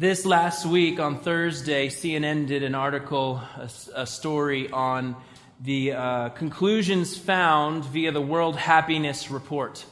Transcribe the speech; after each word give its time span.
This 0.00 0.24
last 0.24 0.64
week 0.64 1.00
on 1.00 1.18
Thursday, 1.18 1.88
CNN 1.88 2.46
did 2.46 2.62
an 2.62 2.76
article, 2.76 3.42
a, 3.56 3.68
a 3.96 4.06
story 4.06 4.70
on 4.70 5.16
the 5.60 5.90
uh, 5.94 6.28
conclusions 6.28 7.16
found 7.16 7.84
via 7.84 8.12
the 8.12 8.20
World 8.20 8.54
Happiness 8.54 9.28
Report. 9.28 9.84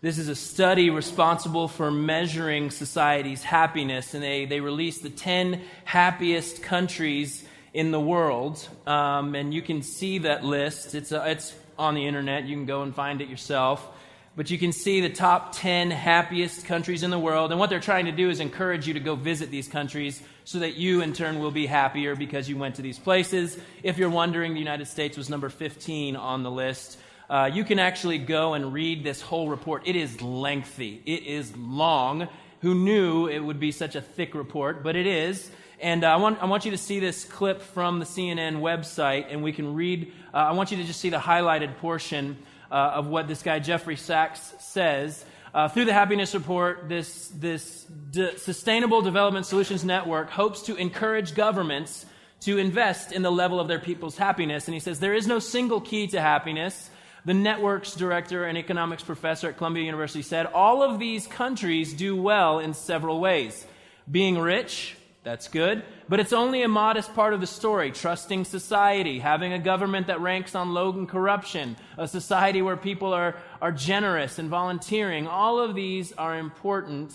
This 0.00 0.18
is 0.18 0.26
a 0.26 0.34
study 0.34 0.90
responsible 0.90 1.68
for 1.68 1.92
measuring 1.92 2.72
society's 2.72 3.44
happiness, 3.44 4.14
and 4.14 4.24
they, 4.24 4.46
they 4.46 4.58
released 4.58 5.04
the 5.04 5.10
10 5.10 5.60
happiest 5.84 6.64
countries 6.64 7.44
in 7.72 7.92
the 7.92 8.00
world. 8.00 8.68
Um, 8.84 9.36
and 9.36 9.54
you 9.54 9.62
can 9.62 9.82
see 9.82 10.18
that 10.18 10.42
list, 10.44 10.92
it's, 10.96 11.12
uh, 11.12 11.22
it's 11.28 11.54
on 11.78 11.94
the 11.94 12.04
internet, 12.04 12.46
you 12.46 12.56
can 12.56 12.66
go 12.66 12.82
and 12.82 12.92
find 12.92 13.20
it 13.20 13.28
yourself 13.28 13.86
but 14.34 14.50
you 14.50 14.58
can 14.58 14.72
see 14.72 15.02
the 15.02 15.10
top 15.10 15.52
10 15.52 15.90
happiest 15.90 16.64
countries 16.64 17.02
in 17.02 17.10
the 17.10 17.18
world. 17.18 17.50
And 17.50 17.60
what 17.60 17.68
they're 17.68 17.80
trying 17.80 18.06
to 18.06 18.12
do 18.12 18.30
is 18.30 18.40
encourage 18.40 18.88
you 18.88 18.94
to 18.94 19.00
go 19.00 19.14
visit 19.14 19.50
these 19.50 19.68
countries 19.68 20.22
so 20.44 20.60
that 20.60 20.76
you, 20.76 21.02
in 21.02 21.12
turn, 21.12 21.38
will 21.38 21.50
be 21.50 21.66
happier 21.66 22.16
because 22.16 22.48
you 22.48 22.56
went 22.56 22.76
to 22.76 22.82
these 22.82 22.98
places. 22.98 23.58
If 23.82 23.98
you're 23.98 24.08
wondering, 24.10 24.54
the 24.54 24.58
United 24.58 24.86
States 24.88 25.18
was 25.18 25.28
number 25.28 25.50
15 25.50 26.16
on 26.16 26.42
the 26.42 26.50
list. 26.50 26.98
Uh, 27.28 27.50
you 27.52 27.62
can 27.62 27.78
actually 27.78 28.18
go 28.18 28.54
and 28.54 28.72
read 28.72 29.04
this 29.04 29.20
whole 29.20 29.48
report. 29.50 29.82
It 29.86 29.96
is 29.96 30.22
lengthy, 30.22 31.02
it 31.04 31.24
is 31.24 31.54
long. 31.56 32.28
Who 32.62 32.74
knew 32.76 33.26
it 33.26 33.40
would 33.40 33.58
be 33.58 33.72
such 33.72 33.96
a 33.96 34.00
thick 34.00 34.34
report? 34.36 34.84
But 34.84 34.94
it 34.94 35.06
is. 35.06 35.50
And 35.80 36.04
uh, 36.04 36.10
I, 36.10 36.16
want, 36.16 36.40
I 36.40 36.46
want 36.46 36.64
you 36.64 36.70
to 36.70 36.78
see 36.78 37.00
this 37.00 37.24
clip 37.24 37.60
from 37.60 37.98
the 37.98 38.04
CNN 38.04 38.60
website, 38.60 39.26
and 39.30 39.42
we 39.42 39.52
can 39.52 39.74
read. 39.74 40.12
Uh, 40.32 40.36
I 40.38 40.52
want 40.52 40.70
you 40.70 40.76
to 40.76 40.84
just 40.84 41.00
see 41.00 41.10
the 41.10 41.18
highlighted 41.18 41.76
portion 41.78 42.38
uh, 42.72 42.92
of 42.94 43.06
what 43.06 43.28
this 43.28 43.42
guy 43.42 43.58
Jeffrey 43.58 43.96
Sachs 43.96 44.54
says. 44.58 45.24
Uh, 45.54 45.68
through 45.68 45.84
the 45.84 45.92
Happiness 45.92 46.34
Report, 46.34 46.88
this, 46.88 47.28
this 47.28 47.84
de- 47.84 48.38
Sustainable 48.38 49.02
Development 49.02 49.44
Solutions 49.44 49.84
Network 49.84 50.30
hopes 50.30 50.62
to 50.62 50.76
encourage 50.76 51.34
governments 51.34 52.06
to 52.40 52.56
invest 52.56 53.12
in 53.12 53.20
the 53.20 53.30
level 53.30 53.60
of 53.60 53.68
their 53.68 53.78
people's 53.78 54.16
happiness. 54.16 54.66
And 54.66 54.72
he 54.74 54.80
says 54.80 54.98
there 54.98 55.14
is 55.14 55.26
no 55.26 55.38
single 55.38 55.82
key 55.82 56.06
to 56.08 56.20
happiness. 56.20 56.88
The 57.26 57.34
network's 57.34 57.94
director 57.94 58.46
and 58.46 58.56
economics 58.58 59.04
professor 59.04 59.50
at 59.50 59.58
Columbia 59.58 59.84
University 59.84 60.22
said 60.22 60.46
all 60.46 60.82
of 60.82 60.98
these 60.98 61.26
countries 61.26 61.92
do 61.92 62.16
well 62.20 62.58
in 62.58 62.72
several 62.74 63.20
ways 63.20 63.66
being 64.10 64.36
rich, 64.38 64.96
that's 65.24 65.46
good. 65.48 65.84
But 66.08 66.18
it's 66.20 66.32
only 66.32 66.62
a 66.62 66.68
modest 66.68 67.14
part 67.14 67.32
of 67.32 67.40
the 67.40 67.46
story. 67.46 67.92
Trusting 67.92 68.44
society, 68.44 69.20
having 69.20 69.52
a 69.52 69.58
government 69.58 70.08
that 70.08 70.20
ranks 70.20 70.54
on 70.54 70.74
low 70.74 71.06
corruption, 71.06 71.76
a 71.96 72.08
society 72.08 72.60
where 72.62 72.76
people 72.76 73.12
are, 73.12 73.36
are 73.60 73.72
generous 73.72 74.38
and 74.38 74.48
volunteering. 74.50 75.26
All 75.28 75.58
of 75.60 75.74
these 75.74 76.12
are 76.12 76.36
important 76.38 77.12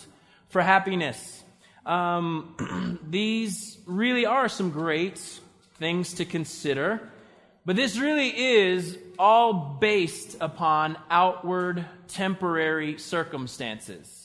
for 0.49 0.61
happiness. 0.61 1.43
Um, 1.85 2.99
these 3.07 3.77
really 3.85 4.25
are 4.25 4.47
some 4.47 4.71
great 4.71 5.17
things 5.77 6.13
to 6.15 6.25
consider. 6.25 7.09
But 7.65 7.75
this 7.75 7.97
really 7.99 8.29
is 8.55 8.97
all 9.19 9.53
based 9.81 10.37
upon 10.39 10.97
outward 11.11 11.85
temporary 12.07 12.97
circumstances. 12.99 14.16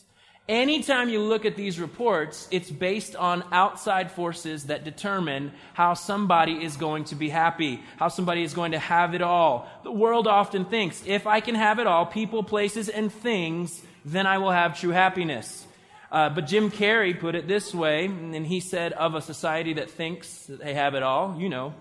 Anytime 0.48 1.08
you 1.08 1.20
look 1.20 1.44
at 1.44 1.54
these 1.56 1.78
reports, 1.78 2.48
it's 2.50 2.68
based 2.68 3.14
on 3.14 3.44
outside 3.52 4.10
forces 4.10 4.64
that 4.64 4.82
determine 4.82 5.52
how 5.72 5.94
somebody 5.94 6.64
is 6.64 6.76
going 6.76 7.04
to 7.04 7.14
be 7.14 7.28
happy, 7.28 7.80
how 7.96 8.08
somebody 8.08 8.42
is 8.42 8.52
going 8.52 8.72
to 8.72 8.78
have 8.78 9.14
it 9.14 9.22
all. 9.22 9.70
The 9.84 9.92
world 9.92 10.26
often 10.26 10.64
thinks 10.64 11.00
if 11.06 11.28
I 11.28 11.38
can 11.38 11.54
have 11.54 11.78
it 11.78 11.86
all, 11.86 12.04
people, 12.04 12.42
places, 12.42 12.88
and 12.88 13.12
things, 13.12 13.82
then 14.04 14.26
I 14.26 14.38
will 14.38 14.50
have 14.50 14.78
true 14.80 14.90
happiness. 14.90 15.64
Uh, 16.10 16.28
but 16.28 16.48
Jim 16.48 16.72
Carrey 16.72 17.18
put 17.18 17.36
it 17.36 17.46
this 17.46 17.72
way, 17.72 18.06
and 18.06 18.44
he 18.44 18.58
said 18.58 18.92
of 18.94 19.14
a 19.14 19.20
society 19.22 19.74
that 19.74 19.90
thinks 19.90 20.46
that 20.46 20.58
they 20.58 20.74
have 20.74 20.94
it 20.94 21.02
all, 21.04 21.36
you 21.38 21.48
know, 21.48 21.72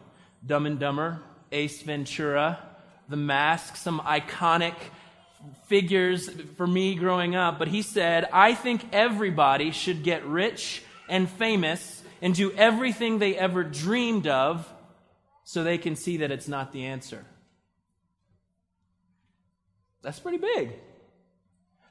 Dumb 0.45 0.67
and 0.67 0.80
Dumber, 0.80 1.20
Ace 1.52 1.82
Ventura, 1.82 2.59
The 3.09 3.17
Mask, 3.17 3.76
some 3.76 4.00
iconic 4.02 4.76
figures 5.68 6.30
for 6.58 6.68
me 6.68 6.96
growing 6.96 7.36
up, 7.36 7.60
but 7.60 7.68
he 7.68 7.82
said, 7.82 8.28
I 8.32 8.54
think 8.54 8.86
everybody 8.92 9.72
should 9.72 10.04
get 10.04 10.26
rich 10.26 10.84
and 11.10 11.30
famous 11.30 12.04
and 12.22 12.34
do 12.34 12.52
everything 12.54 13.20
they 13.20 13.36
ever 13.36 13.64
dreamed 13.64 14.28
of 14.28 14.72
so 15.44 15.64
they 15.64 15.78
can 15.78 15.96
see 15.96 16.18
that 16.18 16.32
it's 16.32 16.48
not 16.48 16.72
the 16.72 16.86
answer. 16.86 17.26
That's 20.04 20.20
pretty 20.20 20.38
big. 20.38 20.74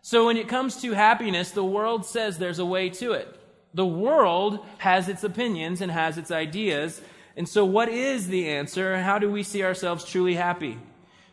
So 0.02 0.26
when 0.26 0.36
it 0.36 0.48
comes 0.48 0.80
to 0.82 0.92
happiness, 0.92 1.50
the 1.50 1.64
world 1.64 2.06
says 2.06 2.38
there's 2.38 2.58
a 2.58 2.66
way 2.66 2.88
to 2.90 3.12
it. 3.12 3.28
The 3.74 3.86
world 3.86 4.60
has 4.78 5.08
its 5.08 5.22
opinions 5.24 5.80
and 5.80 5.92
has 5.92 6.18
its 6.18 6.30
ideas. 6.30 7.00
And 7.36 7.48
so, 7.48 7.64
what 7.64 7.88
is 7.88 8.26
the 8.26 8.48
answer? 8.48 9.00
How 9.00 9.18
do 9.18 9.30
we 9.30 9.44
see 9.44 9.62
ourselves 9.62 10.04
truly 10.04 10.34
happy? 10.34 10.78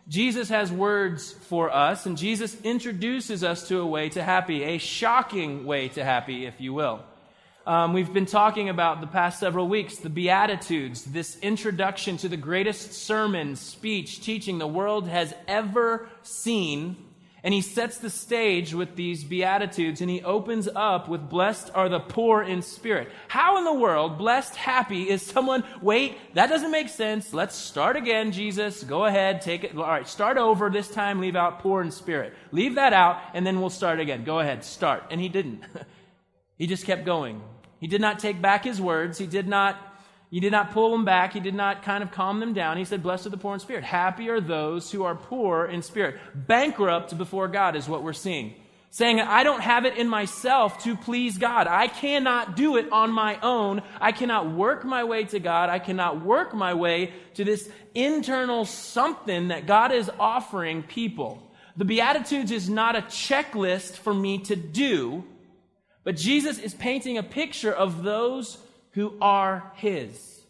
Jesus 0.07 0.47
has 0.50 0.72
words 0.72 1.34
for 1.34 1.69
us, 1.69 2.06
and 2.06 2.18
Jesus 2.18 2.56
introduces 2.63 3.44
us 3.44 3.68
to 3.68 3.79
a 3.81 3.85
way 3.85 4.07
to 4.09 4.23
happy, 4.23 4.63
a 4.63 4.78
shocking 4.78 5.66
way 5.66 5.90
to 5.90 6.03
happy, 6.03 6.45
if 6.45 6.62
you 6.62 6.73
will. 6.73 7.03
Um, 7.66 7.91
we've 7.91 8.13
been 8.13 8.25
talking 8.25 8.69
about 8.69 9.01
the 9.01 9.07
past 9.07 9.38
several 9.41 9.68
weeks 9.68 9.97
the 9.97 10.09
Beatitudes, 10.09 11.03
this 11.03 11.38
introduction 11.40 12.16
to 12.18 12.29
the 12.29 12.38
greatest 12.38 12.94
sermon, 12.94 13.57
speech, 13.57 14.22
teaching 14.22 14.59
the 14.59 14.68
world 14.68 15.09
has 15.09 15.34
ever 15.45 16.07
seen 16.24 16.95
and 17.47 17.53
he 17.53 17.62
sets 17.62 17.97
the 17.97 18.09
stage 18.09 18.74
with 18.74 18.97
these 18.97 19.24
Beatitudes 19.24 20.02
and 20.02 20.09
he 20.09 20.22
opens 20.22 20.68
up 20.75 21.08
with, 21.08 21.30
Blessed 21.30 21.72
are 21.74 21.88
the 21.88 22.02
poor 22.02 22.44
in 22.44 22.62
spirit. 22.62 23.08
How 23.30 23.58
in 23.58 23.63
the 23.63 23.74
world, 23.74 24.18
blessed, 24.18 24.58
happy, 24.58 25.09
is 25.09 25.22
someone, 25.22 25.63
wait, 25.81 26.18
that 26.34 26.47
doesn't 26.47 26.72
make 26.72 26.90
sense. 26.90 27.34
Let's 27.34 27.56
start 27.56 27.96
again, 27.96 28.34
Jesus. 28.34 28.84
Go 28.84 29.06
ahead, 29.06 29.41
take 29.41 29.63
it. 29.63 29.78
All 29.78 29.84
right, 29.88 30.06
start 30.06 30.36
over. 30.36 30.69
This 30.69 30.90
time, 30.91 31.22
leave 31.22 31.38
out 31.38 31.59
poor 31.59 31.81
in 31.81 31.90
spirit. 31.91 32.34
Leave 32.52 32.75
that 32.75 32.91
out, 32.91 33.18
and 33.34 33.47
then 33.47 33.62
we'll 33.62 33.69
start 33.69 34.02
again. 34.02 34.25
Go 34.25 34.40
ahead, 34.41 34.66
start. 34.66 35.03
And 35.09 35.22
he 35.22 35.30
didn't. 35.30 35.62
he 36.57 36.68
just 36.68 36.84
kept 36.86 37.06
going. 37.06 37.41
He 37.80 37.88
did 37.88 38.02
not 38.02 38.19
take 38.19 38.41
back 38.41 38.66
his 38.66 38.81
words. 38.81 39.18
He 39.18 39.25
did 39.25 39.47
not 39.47 39.80
he 40.30 40.42
did 40.42 40.52
not 40.52 40.72
pull 40.72 40.92
them 40.92 41.06
back. 41.06 41.32
He 41.34 41.40
did 41.40 41.56
not 41.56 41.84
kind 41.84 42.04
of 42.04 42.12
calm 42.12 42.40
them 42.42 42.54
down. 42.54 42.78
He 42.78 42.84
said, 42.86 43.02
Blessed 43.02 43.28
are 43.28 43.30
the 43.30 43.38
poor 43.38 43.54
in 43.54 43.62
spirit. 43.62 43.84
Happy 43.86 44.30
are 44.30 44.42
those 44.42 44.92
who 44.92 45.04
are 45.04 45.16
poor 45.16 45.66
in 45.66 45.82
spirit. 45.82 46.18
Bankrupt 46.36 47.18
before 47.18 47.48
God 47.48 47.76
is 47.78 47.88
what 47.88 48.04
we're 48.04 48.12
seeing. 48.14 48.54
Saying, 48.90 49.22
I 49.22 49.44
don't 49.44 49.62
have 49.62 49.86
it 49.86 49.96
in 49.98 50.10
myself 50.10 50.84
to 50.84 50.96
please 50.98 51.38
God. 51.38 51.68
I 51.68 51.88
cannot 51.88 52.56
do 52.56 52.78
it 52.78 52.92
on 52.92 53.12
my 53.12 53.40
own. 53.42 53.84
I 54.02 54.12
cannot 54.12 54.52
work 54.52 54.84
my 54.84 55.04
way 55.04 55.24
to 55.26 55.40
God. 55.40 55.70
I 55.70 55.80
cannot 55.80 56.26
work 56.26 56.54
my 56.54 56.74
way 56.74 57.14
to 57.36 57.44
this 57.46 57.70
internal 57.96 58.66
something 58.66 59.50
that 59.50 59.66
God 59.68 59.92
is 59.92 60.10
offering 60.20 60.84
people. 60.84 61.44
The 61.78 61.86
Beatitudes 61.86 62.52
is 62.52 62.70
not 62.70 62.96
a 62.96 63.02
checklist 63.02 63.98
for 63.98 64.14
me 64.14 64.40
to 64.40 64.56
do, 64.56 65.24
but 66.04 66.16
Jesus 66.16 66.58
is 66.58 66.74
painting 66.74 67.18
a 67.18 67.24
picture 67.24 67.72
of 67.74 68.04
those 68.04 68.58
who 68.97 69.13
are 69.22 69.72
His. 69.75 70.41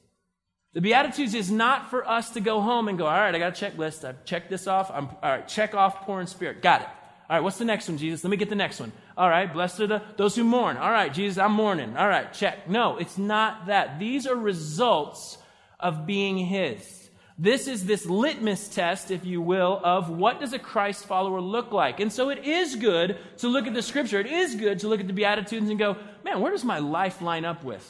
The 0.72 0.80
Beatitudes 0.80 1.34
is 1.34 1.52
not 1.52 1.90
for 1.90 2.08
us 2.08 2.30
to 2.32 2.40
go 2.40 2.62
home 2.62 2.88
and 2.88 2.98
go, 2.98 3.06
all 3.06 3.12
right, 3.12 3.36
I 3.36 3.40
got 3.40 3.62
a 3.62 3.66
checklist. 3.66 4.06
I've 4.08 4.24
checked 4.24 4.50
this 4.50 4.68
off. 4.68 4.90
I'm, 4.90 5.08
all 5.22 5.32
right, 5.32 5.46
check 5.48 5.76
off 5.76 6.06
poor 6.06 6.22
in 6.22 6.28
spirit. 6.28 6.62
Got 6.62 6.84
it. 6.84 6.88
All 7.30 7.36
right, 7.36 7.44
what's 7.44 7.58
the 7.58 7.66
next 7.66 7.90
one, 7.90 7.98
Jesus? 7.98 8.24
Let 8.24 8.30
me 8.32 8.38
get 8.38 8.48
the 8.48 8.56
next 8.56 8.80
one. 8.80 8.94
All 9.18 9.28
right, 9.30 9.52
blessed 9.52 9.82
are 9.82 9.88
the, 9.88 10.02
those 10.16 10.34
who 10.38 10.46
mourn. 10.46 10.78
All 10.78 10.90
right, 10.92 11.14
Jesus, 11.14 11.38
I'm 11.38 11.52
mourning. 11.52 11.98
All 11.98 12.08
right, 12.08 12.32
check. 12.34 12.70
No, 12.70 12.96
it's 12.96 13.18
not 13.18 13.66
that. 13.66 14.00
These 14.00 14.28
are 14.28 14.36
results 14.36 15.38
of 15.78 16.06
being 16.06 16.38
His. 16.38 17.10
This 17.38 17.68
is 17.68 17.84
this 17.86 18.06
litmus 18.06 18.70
test, 18.70 19.12
if 19.12 19.26
you 19.26 19.42
will, 19.42 19.78
of 19.84 20.10
what 20.10 20.40
does 20.40 20.54
a 20.54 20.60
Christ 20.60 21.06
follower 21.06 21.42
look 21.42 21.74
like. 21.74 22.00
And 22.00 22.14
so 22.14 22.30
it 22.30 22.46
is 22.46 22.78
good 22.78 23.18
to 23.40 23.50
look 23.50 23.68
at 23.68 23.74
the 23.74 23.82
scripture. 23.82 24.22
It 24.22 24.26
is 24.28 24.56
good 24.56 24.80
to 24.80 24.88
look 24.88 25.02
at 25.02 25.08
the 25.08 25.14
Beatitudes 25.14 25.70
and 25.70 25.78
go, 25.78 25.98
man, 26.24 26.40
where 26.40 26.54
does 26.54 26.64
my 26.64 26.80
life 26.80 27.22
line 27.22 27.44
up 27.44 27.64
with? 27.66 27.84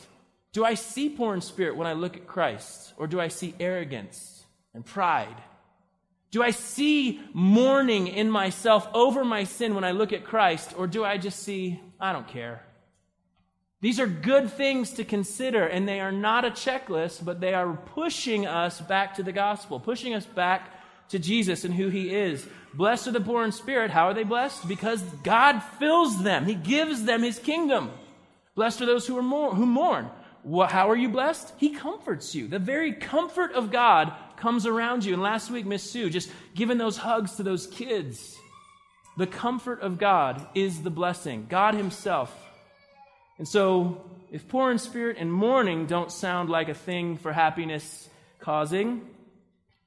Do 0.58 0.66
I 0.66 0.74
see 0.74 1.08
poor 1.10 1.36
in 1.36 1.42
spirit 1.42 1.76
when 1.78 1.86
I 1.86 1.94
look 1.94 2.18
at 2.18 2.26
Christ? 2.26 2.92
Or 2.98 3.06
do 3.06 3.22
I 3.22 3.28
see 3.28 3.54
arrogance 3.60 4.44
and 4.74 4.84
pride? 4.84 5.36
Do 6.32 6.42
I 6.42 6.50
see 6.50 7.22
mourning 7.32 8.08
in 8.08 8.32
myself 8.32 8.88
over 8.96 9.24
my 9.24 9.44
sin 9.44 9.76
when 9.76 9.84
I 9.84 9.92
look 9.92 10.14
at 10.14 10.24
Christ? 10.26 10.74
Or 10.76 10.88
do 10.88 11.06
I 11.06 11.20
just 11.20 11.44
see, 11.44 11.80
I 12.00 12.12
don't 12.12 12.28
care? 12.28 12.64
These 13.82 14.00
are 14.00 14.08
good 14.08 14.52
things 14.52 14.90
to 14.96 15.04
consider, 15.06 15.64
and 15.64 15.88
they 15.88 16.00
are 16.00 16.12
not 16.12 16.44
a 16.44 16.50
checklist, 16.50 17.24
but 17.24 17.40
they 17.40 17.54
are 17.54 17.74
pushing 17.94 18.48
us 18.48 18.82
back 18.82 19.14
to 19.18 19.22
the 19.24 19.32
gospel, 19.32 19.80
pushing 19.80 20.16
us 20.16 20.26
back 20.26 20.72
to 21.10 21.20
Jesus 21.20 21.66
and 21.66 21.74
who 21.76 21.90
He 21.90 22.12
is. 22.12 22.44
Blessed 22.74 23.06
are 23.06 23.12
the 23.12 23.22
poor 23.22 23.46
in 23.46 23.52
spirit. 23.52 23.92
How 23.92 24.06
are 24.08 24.16
they 24.16 24.24
blessed? 24.24 24.68
Because 24.68 25.04
God 25.24 25.60
fills 25.78 26.24
them, 26.24 26.46
He 26.46 26.56
gives 26.56 27.04
them 27.04 27.22
His 27.22 27.38
kingdom. 27.38 27.92
Blessed 28.56 28.82
are 28.82 28.88
those 28.88 29.06
who, 29.06 29.20
are 29.20 29.52
who 29.54 29.68
mourn 29.68 30.10
how 30.70 30.90
are 30.90 30.96
you 30.96 31.10
blessed? 31.10 31.54
He 31.58 31.70
comforts 31.70 32.34
you. 32.34 32.48
The 32.48 32.60
very 32.60 32.94
comfort 32.94 33.52
of 33.54 33.72
God 33.72 34.14
comes 34.38 34.66
around 34.66 35.04
you. 35.04 35.14
And 35.14 35.22
last 35.22 35.52
week, 35.52 35.66
Miss 35.66 35.90
Sue 35.90 36.10
just 36.10 36.30
giving 36.56 36.78
those 36.78 36.98
hugs 36.98 37.36
to 37.36 37.44
those 37.44 37.68
kids. 37.68 38.36
The 39.18 39.28
comfort 39.28 39.82
of 39.82 39.98
God 39.98 40.46
is 40.56 40.82
the 40.84 40.90
blessing, 40.90 41.48
God 41.50 41.74
Himself. 41.74 42.34
And 43.40 43.48
so, 43.48 44.10
if 44.32 44.48
poor 44.48 44.72
in 44.72 44.78
spirit 44.80 45.18
and 45.20 45.32
mourning 45.32 45.86
don't 45.86 46.12
sound 46.12 46.50
like 46.50 46.70
a 46.70 46.74
thing 46.74 47.18
for 47.18 47.34
happiness 47.34 48.10
causing, 48.40 49.02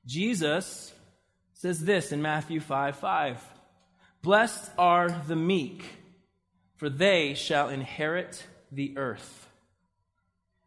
Jesus 0.06 0.92
says 1.54 1.80
this 1.80 2.10
in 2.12 2.22
Matthew 2.22 2.60
5 2.60 2.96
5. 2.96 3.42
Blessed 4.22 4.70
are 4.76 5.08
the 5.28 5.36
meek, 5.36 5.84
for 6.76 6.88
they 6.90 7.34
shall 7.34 7.68
inherit 7.68 8.44
the 8.72 8.98
earth. 8.98 9.48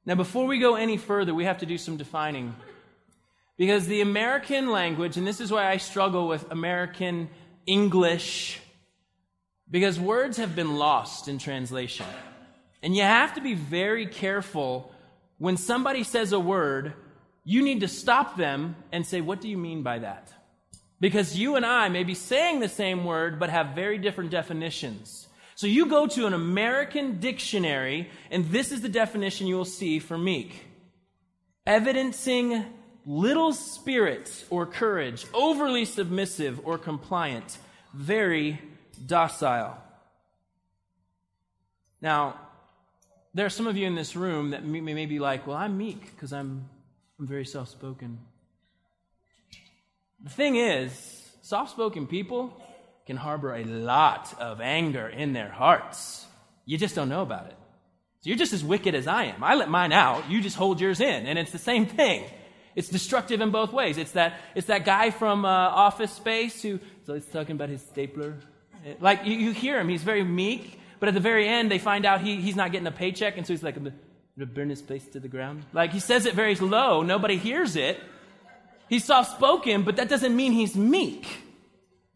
Now, 0.06 0.16
before 0.16 0.46
we 0.48 0.60
go 0.60 0.76
any 0.76 0.98
further, 0.98 1.34
we 1.34 1.46
have 1.46 1.60
to 1.60 1.66
do 1.66 1.78
some 1.78 1.96
defining. 1.96 2.56
Because 3.58 3.88
the 3.88 4.02
American 4.02 4.70
language, 4.70 5.16
and 5.16 5.26
this 5.26 5.40
is 5.40 5.50
why 5.52 5.70
I 5.70 5.78
struggle 5.78 6.28
with 6.28 6.52
American 6.52 7.30
English, 7.66 8.60
because 9.70 9.98
words 10.00 10.38
have 10.38 10.56
been 10.56 10.76
lost 10.76 11.28
in 11.30 11.38
translation. 11.38 12.06
And 12.82 12.94
you 12.94 13.04
have 13.04 13.36
to 13.36 13.42
be 13.42 13.54
very 13.54 14.08
careful 14.08 14.92
when 15.38 15.56
somebody 15.56 16.04
says 16.04 16.34
a 16.34 16.40
word, 16.40 16.94
you 17.46 17.62
need 17.62 17.80
to 17.82 17.88
stop 17.88 18.36
them 18.36 18.76
and 18.92 19.06
say, 19.06 19.22
What 19.22 19.40
do 19.40 19.48
you 19.48 19.58
mean 19.58 19.84
by 19.84 20.00
that? 20.00 20.34
Because 21.00 21.38
you 21.38 21.56
and 21.56 21.66
I 21.66 21.88
may 21.90 22.04
be 22.04 22.14
saying 22.14 22.60
the 22.60 22.70
same 22.70 23.06
word, 23.06 23.40
but 23.40 23.50
have 23.50 23.68
very 23.70 23.98
different 23.98 24.32
definitions. 24.32 25.28
So 25.56 25.68
you 25.68 25.86
go 25.86 26.08
to 26.08 26.26
an 26.26 26.34
American 26.34 27.20
dictionary, 27.20 28.10
and 28.32 28.50
this 28.50 28.72
is 28.72 28.82
the 28.82 28.90
definition 28.90 29.48
you 29.48 29.56
will 29.56 29.66
see 29.66 30.00
for 30.00 30.18
meek 30.18 30.68
evidencing 31.66 32.62
little 33.06 33.54
spirit 33.54 34.44
or 34.50 34.66
courage, 34.66 35.26
overly 35.34 35.86
submissive 35.86 36.60
or 36.68 36.78
compliant, 36.78 37.58
very 37.94 38.60
docile. 39.08 39.78
Now, 42.02 42.38
there 43.34 43.46
are 43.46 43.50
some 43.50 43.68
of 43.68 43.78
you 43.78 43.88
in 43.88 43.96
this 43.96 44.14
room 44.18 44.50
that 44.50 44.66
may, 44.66 44.82
may 44.82 45.06
be 45.06 45.20
like, 45.20 45.48
well, 45.48 45.56
I'm 45.56 45.78
meek 45.78 46.02
because 46.14 46.34
I'm, 46.34 46.68
I'm 47.18 47.28
very 47.28 47.46
soft 47.46 47.72
spoken. 47.72 48.20
The 50.22 50.32
thing 50.32 50.58
is, 50.58 51.22
soft 51.42 51.72
spoken 51.72 52.08
people 52.08 52.62
can 53.06 53.18
harbor 53.18 53.54
a 53.54 53.64
lot 53.64 54.34
of 54.40 54.62
anger 54.62 55.08
in 55.08 55.34
their 55.34 55.50
hearts. 55.50 56.26
You 56.66 56.78
just 56.78 56.96
don't 56.96 57.10
know 57.10 57.22
about 57.22 57.48
it. 57.48 57.56
So 58.22 58.30
you're 58.30 58.38
just 58.38 58.54
as 58.54 58.64
wicked 58.64 58.96
as 58.96 59.08
I 59.08 59.26
am. 59.26 59.44
I 59.44 59.56
let 59.56 59.70
mine 59.70 59.92
out, 59.92 60.30
you 60.30 60.42
just 60.42 60.56
hold 60.56 60.80
yours 60.80 61.02
in. 61.02 61.26
And 61.26 61.38
it's 61.38 61.52
the 61.52 61.58
same 61.58 61.86
thing. 61.86 62.24
It's 62.76 62.88
destructive 62.88 63.42
in 63.42 63.52
both 63.52 63.74
ways. 63.74 63.98
It's 63.98 64.12
that, 64.12 64.40
it's 64.56 64.68
that 64.68 64.86
guy 64.86 65.12
from 65.12 65.44
uh, 65.44 65.48
Office 65.50 66.12
Space 66.14 66.62
who, 66.62 66.80
so 67.06 67.16
he's 67.16 67.26
talking 67.26 67.56
about 67.56 67.70
his 67.70 67.82
stapler. 67.82 68.36
It, 68.86 69.02
like, 69.02 69.26
you, 69.26 69.34
you, 69.36 69.52
hear 69.52 69.80
him, 69.80 69.90
he's 69.90 70.02
very 70.04 70.24
meek, 70.24 70.80
but 71.00 71.10
at 71.10 71.14
the 71.14 71.20
very 71.22 71.48
end, 71.48 71.70
they 71.70 71.80
find 71.80 72.06
out 72.06 72.22
he, 72.22 72.38
he's 72.38 72.56
not 72.56 72.72
getting 72.72 72.88
a 72.88 72.92
paycheck, 72.92 73.38
and 73.38 73.46
so 73.46 73.54
he's 73.54 73.62
like, 73.62 73.76
I'm 73.78 73.84
going 73.84 73.94
to 74.40 74.46
burn 74.48 74.70
his 74.70 74.82
place 74.82 75.06
to 75.10 75.20
the 75.20 75.28
ground. 75.28 75.64
Like, 75.74 75.92
he 75.92 76.00
says 76.00 76.26
it 76.26 76.34
very 76.34 76.56
low, 76.56 77.04
nobody 77.04 77.38
hears 77.38 77.76
it. 77.76 78.00
He's 78.90 79.06
soft 79.06 79.32
spoken, 79.38 79.84
but 79.84 79.98
that 79.98 80.10
doesn't 80.10 80.36
mean 80.36 80.52
he's 80.54 80.76
meek. 80.76 81.28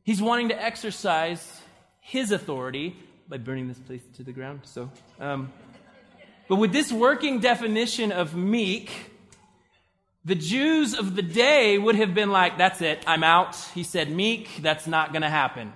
He's 0.07 0.21
wanting 0.21 0.47
to 0.47 0.63
exercise 0.63 1.61
his 1.99 2.31
authority 2.31 2.95
by 3.27 3.39
burning 3.39 3.67
this 3.67 3.77
place 3.77 3.99
to 4.15 4.23
the 4.23 4.31
ground. 4.31 4.61
So, 4.63 4.89
um, 5.19 5.51
but 6.47 6.55
with 6.55 6.71
this 6.71 6.93
working 6.93 7.39
definition 7.39 8.13
of 8.13 8.33
meek, 8.33 8.89
the 10.23 10.33
Jews 10.33 10.97
of 10.97 11.17
the 11.17 11.21
day 11.21 11.77
would 11.77 11.95
have 11.95 12.13
been 12.13 12.31
like, 12.31 12.57
"That's 12.57 12.79
it, 12.81 13.03
I'm 13.05 13.21
out." 13.21 13.57
He 13.75 13.83
said, 13.83 14.09
"Meek, 14.09 14.59
that's 14.61 14.87
not 14.87 15.11
going 15.11 15.23
to 15.23 15.29
happen." 15.29 15.73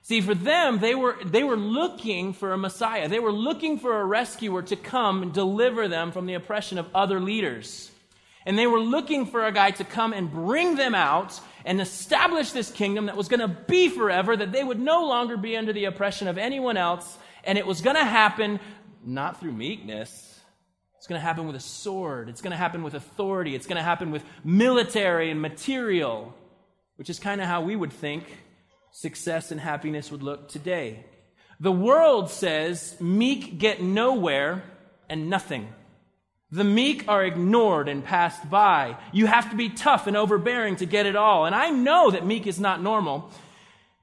See, 0.00 0.22
for 0.22 0.34
them, 0.34 0.78
they 0.78 0.94
were 0.94 1.18
they 1.22 1.42
were 1.44 1.58
looking 1.58 2.32
for 2.32 2.54
a 2.54 2.56
Messiah. 2.56 3.06
They 3.10 3.18
were 3.18 3.32
looking 3.32 3.78
for 3.78 4.00
a 4.00 4.04
rescuer 4.06 4.62
to 4.62 4.76
come 4.76 5.22
and 5.22 5.30
deliver 5.30 5.88
them 5.88 6.10
from 6.10 6.24
the 6.24 6.32
oppression 6.32 6.78
of 6.78 6.88
other 6.94 7.20
leaders. 7.20 7.90
And 8.46 8.58
they 8.58 8.66
were 8.66 8.80
looking 8.80 9.26
for 9.26 9.44
a 9.44 9.52
guy 9.52 9.70
to 9.72 9.84
come 9.84 10.12
and 10.12 10.30
bring 10.30 10.74
them 10.74 10.94
out 10.94 11.40
and 11.64 11.80
establish 11.80 12.52
this 12.52 12.70
kingdom 12.70 13.06
that 13.06 13.16
was 13.16 13.28
going 13.28 13.40
to 13.40 13.48
be 13.48 13.88
forever, 13.88 14.36
that 14.36 14.52
they 14.52 14.62
would 14.62 14.78
no 14.80 15.06
longer 15.06 15.36
be 15.36 15.56
under 15.56 15.72
the 15.72 15.86
oppression 15.86 16.28
of 16.28 16.36
anyone 16.36 16.76
else. 16.76 17.16
And 17.44 17.56
it 17.56 17.66
was 17.66 17.80
going 17.80 17.96
to 17.96 18.04
happen 18.04 18.60
not 19.02 19.40
through 19.40 19.52
meekness. 19.52 20.10
It's 20.98 21.06
going 21.06 21.20
to 21.20 21.24
happen 21.24 21.46
with 21.46 21.56
a 21.56 21.60
sword. 21.60 22.28
It's 22.28 22.42
going 22.42 22.50
to 22.50 22.56
happen 22.56 22.82
with 22.82 22.94
authority. 22.94 23.54
It's 23.54 23.66
going 23.66 23.76
to 23.76 23.82
happen 23.82 24.10
with 24.10 24.22
military 24.42 25.30
and 25.30 25.40
material, 25.40 26.34
which 26.96 27.08
is 27.10 27.18
kind 27.18 27.40
of 27.40 27.46
how 27.46 27.62
we 27.62 27.76
would 27.76 27.92
think 27.92 28.24
success 28.92 29.50
and 29.50 29.60
happiness 29.60 30.10
would 30.10 30.22
look 30.22 30.48
today. 30.48 31.04
The 31.60 31.72
world 31.72 32.30
says 32.30 32.96
meek 33.00 33.56
get 33.58 33.82
nowhere 33.82 34.62
and 35.08 35.30
nothing. 35.30 35.68
The 36.50 36.64
meek 36.64 37.06
are 37.08 37.24
ignored 37.24 37.88
and 37.88 38.04
passed 38.04 38.50
by. 38.50 38.96
You 39.12 39.26
have 39.26 39.50
to 39.50 39.56
be 39.56 39.70
tough 39.70 40.06
and 40.06 40.16
overbearing 40.16 40.76
to 40.76 40.86
get 40.86 41.06
it 41.06 41.16
all. 41.16 41.46
And 41.46 41.54
I 41.54 41.70
know 41.70 42.10
that 42.10 42.26
meek 42.26 42.46
is 42.46 42.60
not 42.60 42.82
normal. 42.82 43.30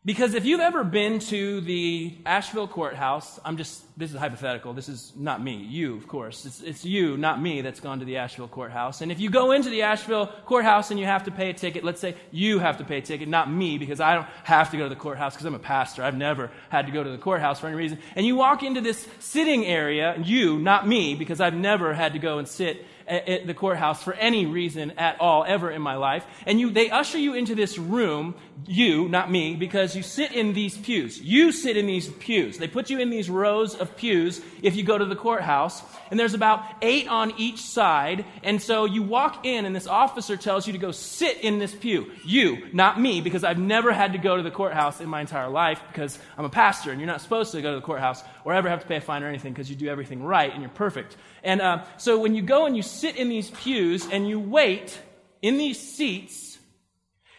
Because 0.03 0.33
if 0.33 0.45
you've 0.45 0.61
ever 0.61 0.83
been 0.83 1.19
to 1.19 1.61
the 1.61 2.15
Asheville 2.25 2.67
courthouse, 2.67 3.39
I'm 3.45 3.55
just, 3.55 3.83
this 3.99 4.11
is 4.11 4.17
hypothetical. 4.17 4.73
This 4.73 4.89
is 4.89 5.13
not 5.15 5.43
me, 5.43 5.53
you, 5.57 5.95
of 5.95 6.07
course. 6.07 6.43
It's, 6.43 6.59
it's 6.63 6.83
you, 6.83 7.17
not 7.17 7.39
me, 7.39 7.61
that's 7.61 7.79
gone 7.79 7.99
to 7.99 8.05
the 8.05 8.17
Asheville 8.17 8.47
courthouse. 8.47 9.01
And 9.01 9.11
if 9.11 9.19
you 9.19 9.29
go 9.29 9.51
into 9.51 9.69
the 9.69 9.83
Asheville 9.83 10.31
courthouse 10.47 10.89
and 10.89 10.99
you 10.99 11.05
have 11.05 11.25
to 11.25 11.31
pay 11.31 11.51
a 11.51 11.53
ticket, 11.53 11.83
let's 11.83 12.01
say 12.01 12.15
you 12.31 12.57
have 12.57 12.79
to 12.79 12.83
pay 12.83 12.97
a 12.97 13.01
ticket, 13.01 13.29
not 13.29 13.51
me, 13.51 13.77
because 13.77 13.99
I 14.01 14.15
don't 14.15 14.25
have 14.43 14.71
to 14.71 14.77
go 14.77 14.85
to 14.89 14.89
the 14.89 14.95
courthouse 14.99 15.35
because 15.35 15.45
I'm 15.45 15.53
a 15.53 15.59
pastor. 15.59 16.01
I've 16.01 16.17
never 16.17 16.49
had 16.69 16.87
to 16.87 16.91
go 16.91 17.03
to 17.03 17.09
the 17.11 17.19
courthouse 17.19 17.59
for 17.59 17.67
any 17.67 17.75
reason. 17.75 17.99
And 18.15 18.25
you 18.25 18.35
walk 18.35 18.63
into 18.63 18.81
this 18.81 19.07
sitting 19.19 19.63
area, 19.67 20.17
you, 20.19 20.57
not 20.57 20.87
me, 20.87 21.13
because 21.13 21.39
I've 21.39 21.53
never 21.53 21.93
had 21.93 22.13
to 22.13 22.19
go 22.19 22.39
and 22.39 22.47
sit 22.47 22.83
at 23.11 23.45
the 23.45 23.53
courthouse 23.53 24.01
for 24.01 24.13
any 24.13 24.45
reason 24.45 24.91
at 24.97 25.19
all 25.19 25.43
ever 25.45 25.69
in 25.69 25.81
my 25.81 25.95
life. 25.95 26.25
And 26.47 26.59
you, 26.59 26.69
they 26.69 26.89
usher 26.89 27.17
you 27.19 27.33
into 27.33 27.55
this 27.55 27.77
room, 27.77 28.35
you, 28.65 29.09
not 29.09 29.29
me, 29.29 29.55
because 29.55 29.95
you 29.95 30.03
sit 30.03 30.31
in 30.31 30.53
these 30.53 30.77
pews. 30.77 31.19
You 31.21 31.51
sit 31.51 31.75
in 31.75 31.87
these 31.87 32.07
pews. 32.07 32.57
They 32.57 32.69
put 32.69 32.89
you 32.89 32.99
in 32.99 33.09
these 33.09 33.29
rows 33.29 33.75
of 33.75 33.97
pews 33.97 34.41
if 34.61 34.75
you 34.77 34.83
go 34.83 34.97
to 34.97 35.03
the 35.05 35.15
courthouse. 35.15 35.81
And 36.09 36.17
there's 36.19 36.33
about 36.33 36.63
eight 36.81 37.07
on 37.09 37.33
each 37.37 37.59
side. 37.59 38.23
And 38.43 38.61
so 38.61 38.85
you 38.85 39.03
walk 39.03 39.45
in 39.45 39.65
and 39.65 39.75
this 39.75 39.87
officer 39.87 40.37
tells 40.37 40.65
you 40.67 40.73
to 40.73 40.79
go 40.79 40.91
sit 40.91 41.37
in 41.41 41.59
this 41.59 41.75
pew. 41.75 42.09
You, 42.25 42.69
not 42.71 42.99
me, 42.99 43.19
because 43.19 43.43
I've 43.43 43.59
never 43.59 43.91
had 43.91 44.13
to 44.13 44.19
go 44.19 44.37
to 44.37 44.43
the 44.43 44.51
courthouse 44.51 45.01
in 45.01 45.09
my 45.09 45.19
entire 45.21 45.49
life 45.49 45.81
because 45.89 46.17
I'm 46.37 46.45
a 46.45 46.49
pastor 46.49 46.91
and 46.91 46.99
you're 46.99 47.07
not 47.07 47.21
supposed 47.21 47.51
to 47.51 47.61
go 47.61 47.71
to 47.73 47.75
the 47.77 47.85
courthouse 47.85 48.23
or 48.45 48.53
ever 48.53 48.69
have 48.69 48.81
to 48.81 48.87
pay 48.87 48.97
a 48.97 49.01
fine 49.01 49.21
or 49.23 49.27
anything 49.27 49.51
because 49.51 49.69
you 49.69 49.75
do 49.75 49.87
everything 49.87 50.23
right 50.23 50.51
and 50.51 50.61
you're 50.61 50.69
perfect. 50.71 51.15
And 51.43 51.59
uh, 51.59 51.83
so 51.97 52.19
when 52.19 52.35
you 52.35 52.41
go 52.41 52.65
and 52.67 52.77
you 52.77 52.83
sit 53.01 53.15
in 53.17 53.27
these 53.29 53.49
pews 53.49 54.07
and 54.11 54.29
you 54.29 54.39
wait 54.39 54.97
in 55.41 55.57
these 55.57 55.77
seats, 55.79 56.59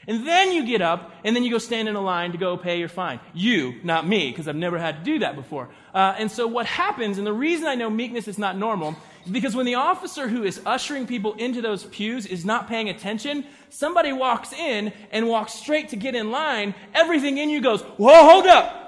and 0.08 0.26
then 0.26 0.50
you 0.50 0.66
get 0.66 0.82
up 0.82 1.12
and 1.24 1.36
then 1.36 1.44
you 1.44 1.50
go 1.52 1.58
stand 1.58 1.86
in 1.88 1.94
a 1.94 2.00
line 2.00 2.32
to 2.32 2.38
go 2.38 2.56
pay 2.56 2.80
your 2.80 2.88
fine. 2.88 3.20
You, 3.32 3.76
not 3.84 4.04
me, 4.06 4.30
because 4.30 4.48
I've 4.48 4.56
never 4.56 4.76
had 4.76 4.98
to 4.98 5.04
do 5.04 5.20
that 5.20 5.36
before. 5.36 5.68
Uh, 5.94 6.16
and 6.18 6.28
so 6.28 6.48
what 6.48 6.66
happens, 6.66 7.18
and 7.18 7.26
the 7.26 7.32
reason 7.32 7.68
I 7.68 7.76
know 7.76 7.88
meekness 7.88 8.26
is 8.26 8.36
not 8.38 8.56
normal, 8.58 8.96
is 9.24 9.30
because 9.30 9.54
when 9.54 9.66
the 9.66 9.76
officer 9.76 10.26
who 10.26 10.42
is 10.42 10.60
ushering 10.66 11.06
people 11.06 11.34
into 11.34 11.62
those 11.62 11.84
pews 11.84 12.26
is 12.26 12.44
not 12.44 12.66
paying 12.66 12.88
attention, 12.88 13.44
somebody 13.70 14.12
walks 14.12 14.52
in 14.52 14.92
and 15.12 15.28
walks 15.28 15.54
straight 15.54 15.90
to 15.90 15.96
get 15.96 16.16
in 16.16 16.32
line, 16.32 16.74
everything 16.94 17.38
in 17.38 17.48
you 17.48 17.60
goes, 17.62 17.82
whoa, 17.82 18.24
hold 18.28 18.48
up. 18.48 18.80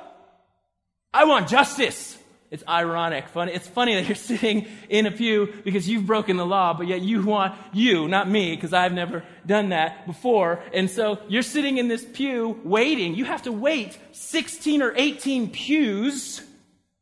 I 1.13 1.23
want 1.27 1.49
justice. 1.49 2.14
It's 2.51 2.63
ironic. 2.69 3.29
funny. 3.29 3.53
It's 3.53 3.67
funny 3.67 3.95
that 3.95 4.07
you're 4.07 4.15
sitting 4.15 4.67
in 4.89 5.07
a 5.07 5.11
pew 5.11 5.53
because 5.65 5.89
you've 5.89 6.07
broken 6.07 6.37
the 6.37 6.47
law, 6.47 6.75
but 6.75 6.87
yet 6.87 7.01
you 7.01 7.23
want 7.23 7.55
you, 7.73 8.07
not 8.09 8.29
me, 8.29 8.55
because 8.55 8.73
I've 8.73 8.93
never 8.93 9.25
done 9.47 9.71
that 9.71 10.07
before. 10.07 10.63
And 10.73 10.91
so 10.91 11.19
you're 11.29 11.43
sitting 11.43 11.79
in 11.79 11.89
this 11.89 12.05
pew 12.05 12.61
waiting. 12.65 13.15
You 13.15 13.25
have 13.25 13.43
to 13.45 13.53
wait 13.53 13.99
16 14.13 14.83
or 14.83 14.93
18 14.97 15.51
pews 15.51 16.43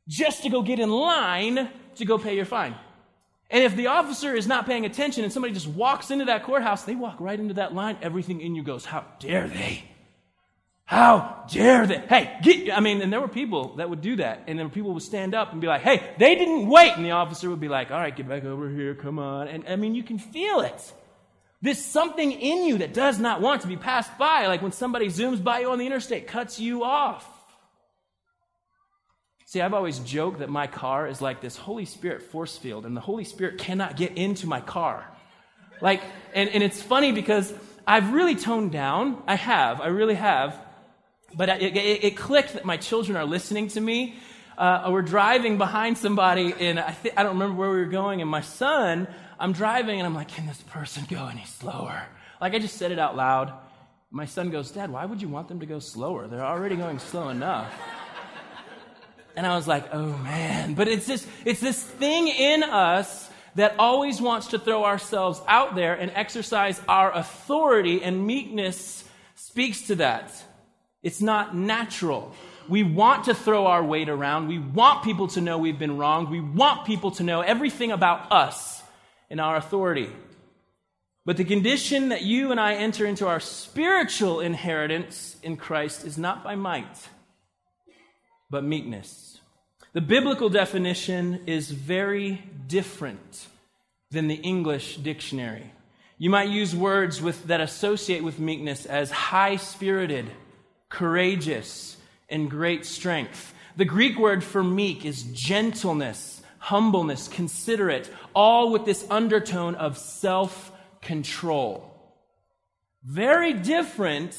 just 0.09 0.43
to 0.45 0.49
go 0.51 0.63
get 0.63 0.79
in 0.79 0.91
line 0.91 1.69
to 1.97 2.05
go 2.05 2.19
pay 2.19 2.37
your 2.37 2.45
fine. 2.45 2.75
And 3.51 3.63
if 3.65 3.77
the 3.77 3.89
officer 3.89 4.35
is 4.35 4.47
not 4.47 4.65
paying 4.65 4.87
attention 4.87 5.25
and 5.25 5.33
somebody 5.33 5.53
just 5.53 5.67
walks 5.67 6.11
into 6.11 6.25
that 6.27 6.45
courthouse, 6.45 6.85
they 6.85 6.95
walk 6.95 7.21
right 7.21 7.39
into 7.39 7.55
that 7.55 7.75
line. 7.75 7.99
Everything 8.01 8.41
in 8.41 8.55
you 8.55 8.63
goes, 8.63 8.87
How 8.87 9.05
dare 9.21 9.47
they? 9.47 9.85
How 10.93 11.47
dare 11.51 11.87
they? 11.87 11.97
Hey, 12.07 12.37
get, 12.43 12.77
I 12.77 12.81
mean, 12.81 13.01
and 13.01 13.11
there 13.11 13.23
were 13.23 13.27
people 13.27 13.77
that 13.77 13.89
would 13.89 14.03
do 14.03 14.17
that. 14.17 14.43
And 14.47 14.59
then 14.59 14.69
people 14.69 14.93
would 14.93 15.03
stand 15.03 15.35
up 15.35 15.51
and 15.53 15.59
be 15.59 15.67
like, 15.67 15.81
hey, 15.81 16.03
they 16.19 16.35
didn't 16.35 16.69
wait. 16.69 16.93
And 16.97 17.03
the 17.03 17.13
officer 17.13 17.49
would 17.49 17.61
be 17.61 17.69
like, 17.71 17.91
all 17.91 17.99
right, 17.99 18.15
get 18.15 18.29
back 18.29 18.45
over 18.45 18.69
here, 18.69 18.95
come 18.95 19.19
on. 19.19 19.49
And 19.49 19.65
I 19.67 19.77
mean, 19.77 19.95
you 19.95 20.03
can 20.03 20.19
feel 20.19 20.61
it. 20.61 20.93
There's 21.63 21.83
something 21.83 22.31
in 22.31 22.65
you 22.67 22.79
that 22.79 22.93
does 22.93 23.19
not 23.19 23.41
want 23.41 23.63
to 23.63 23.69
be 23.69 23.77
passed 23.79 24.19
by, 24.19 24.49
like 24.49 24.61
when 24.61 24.73
somebody 24.73 25.07
zooms 25.07 25.43
by 25.43 25.61
you 25.61 25.71
on 25.71 25.79
the 25.79 25.87
interstate, 25.87 26.27
cuts 26.27 26.61
you 26.61 26.85
off. 26.85 27.27
See, 29.47 29.63
I've 29.63 29.73
always 29.73 29.99
joked 30.01 30.41
that 30.41 30.51
my 30.51 30.67
car 30.67 31.09
is 31.09 31.23
like 31.23 31.41
this 31.41 31.57
Holy 31.57 31.87
Spirit 31.87 32.21
force 32.21 32.59
field, 32.59 32.85
and 32.85 32.95
the 32.95 33.01
Holy 33.01 33.25
Spirit 33.25 33.57
cannot 33.57 33.97
get 33.97 34.19
into 34.19 34.47
my 34.47 34.61
car. 34.61 35.11
Like, 35.81 36.03
and, 36.35 36.51
and 36.51 36.63
it's 36.63 36.83
funny 36.83 37.13
because 37.13 37.51
I've 37.87 38.13
really 38.13 38.35
toned 38.37 38.73
down, 38.73 39.23
I 39.27 39.37
have, 39.37 39.81
I 39.81 39.87
really 39.87 40.17
have, 40.17 40.62
but 41.35 41.49
it, 41.49 41.77
it, 41.77 42.05
it 42.05 42.17
clicked 42.17 42.55
that 42.55 42.65
my 42.65 42.77
children 42.77 43.17
are 43.17 43.25
listening 43.25 43.69
to 43.69 43.81
me. 43.81 44.15
Uh, 44.59 44.89
we're 44.93 45.03
driving 45.03 45.57
behind 45.59 45.97
somebody, 45.97 46.53
and 46.59 46.79
I, 46.79 46.93
th- 47.03 47.15
I 47.17 47.23
don't 47.23 47.35
remember 47.35 47.57
where 47.59 47.71
we 47.71 47.77
were 47.77 47.87
going. 47.87 48.21
And 48.21 48.31
my 48.31 48.43
son, 48.43 49.09
I'm 49.41 49.53
driving, 49.53 49.99
and 49.99 50.07
I'm 50.07 50.15
like, 50.15 50.29
Can 50.29 50.47
this 50.47 50.61
person 50.63 51.07
go 51.09 51.27
any 51.29 51.45
slower? 51.45 52.03
Like, 52.41 52.55
I 52.55 52.59
just 52.59 52.77
said 52.77 52.93
it 52.93 52.99
out 52.99 53.17
loud. 53.17 53.53
My 54.11 54.27
son 54.27 54.51
goes, 54.51 54.71
Dad, 54.71 54.91
why 54.91 55.07
would 55.07 55.23
you 55.23 55.29
want 55.29 55.49
them 55.49 55.61
to 55.61 55.67
go 55.67 55.79
slower? 55.79 56.27
They're 56.27 56.45
already 56.45 56.77
going 56.77 56.99
slow 56.99 57.31
enough. 57.31 57.73
And 59.35 59.47
I 59.47 59.57
was 59.57 59.67
like, 59.67 59.89
oh 59.95 60.15
man. 60.19 60.75
But 60.75 60.89
it's 60.89 61.07
this, 61.07 61.27
it's 61.47 61.61
this 61.61 61.83
thing 61.83 62.29
in 62.29 62.63
us 62.63 63.31
that 63.55 63.75
always 63.79 64.21
wants 64.21 64.49
to 64.49 64.59
throw 64.59 64.85
ourselves 64.85 65.41
out 65.49 65.75
there 65.75 65.95
and 65.95 66.13
exercise 66.15 66.79
our 66.87 67.11
authority, 67.11 68.03
and 68.03 68.27
meekness 68.27 69.05
speaks 69.35 69.83
to 69.87 69.95
that. 69.95 70.31
It's 71.03 71.21
not 71.21 71.55
natural. 71.55 72.33
We 72.69 72.85
want 72.85 73.25
to 73.25 73.35
throw 73.35 73.67
our 73.67 73.85
weight 73.85 74.09
around. 74.09 74.49
We 74.49 74.59
want 74.59 75.03
people 75.05 75.27
to 75.29 75.41
know 75.41 75.59
we've 75.59 75.79
been 75.79 75.99
wronged. 75.99 76.29
We 76.29 76.41
want 76.41 76.87
people 76.87 77.11
to 77.13 77.25
know 77.25 77.41
everything 77.41 77.91
about 77.91 78.31
us 78.31 78.83
and 79.29 79.41
our 79.41 79.57
authority. 79.57 80.11
But 81.25 81.37
the 81.37 81.45
condition 81.45 82.11
that 82.11 82.23
you 82.23 82.51
and 82.51 82.59
I 82.61 82.75
enter 82.75 83.05
into 83.05 83.27
our 83.27 83.41
spiritual 83.41 84.41
inheritance 84.41 85.37
in 85.43 85.57
Christ 85.57 86.05
is 86.05 86.19
not 86.19 86.43
by 86.45 86.55
might, 86.57 87.09
but 88.51 88.65
meekness. 88.65 89.39
The 89.93 90.01
biblical 90.01 90.49
definition 90.49 91.43
is 91.47 91.71
very 91.71 92.43
different 92.67 93.47
than 94.11 94.27
the 94.29 94.37
English 94.37 94.97
dictionary. 94.99 95.71
You 96.19 96.31
might 96.31 96.49
use 96.49 96.75
words 96.75 97.21
with, 97.21 97.45
that 97.49 97.61
associate 97.61 98.23
with 98.23 98.39
meekness 98.39 98.87
as 98.87 99.11
high 99.11 99.57
spirited 99.57 100.27
courageous, 100.93 101.97
and 102.29 102.51
great 102.51 102.85
strength. 102.85 103.55
The 103.77 103.87
Greek 103.87 104.19
word 104.19 104.45
for 104.45 104.63
meek 104.63 105.07
is 105.07 105.23
gentleness, 105.23 106.43
humbleness, 106.59 107.29
considerate, 107.29 108.11
all 108.35 108.71
with 108.71 108.85
this 108.85 109.05
undertone 109.11 109.75
of 109.75 109.97
self 109.99 110.71
control. 111.01 111.89
Very 113.03 113.55
different 113.55 114.37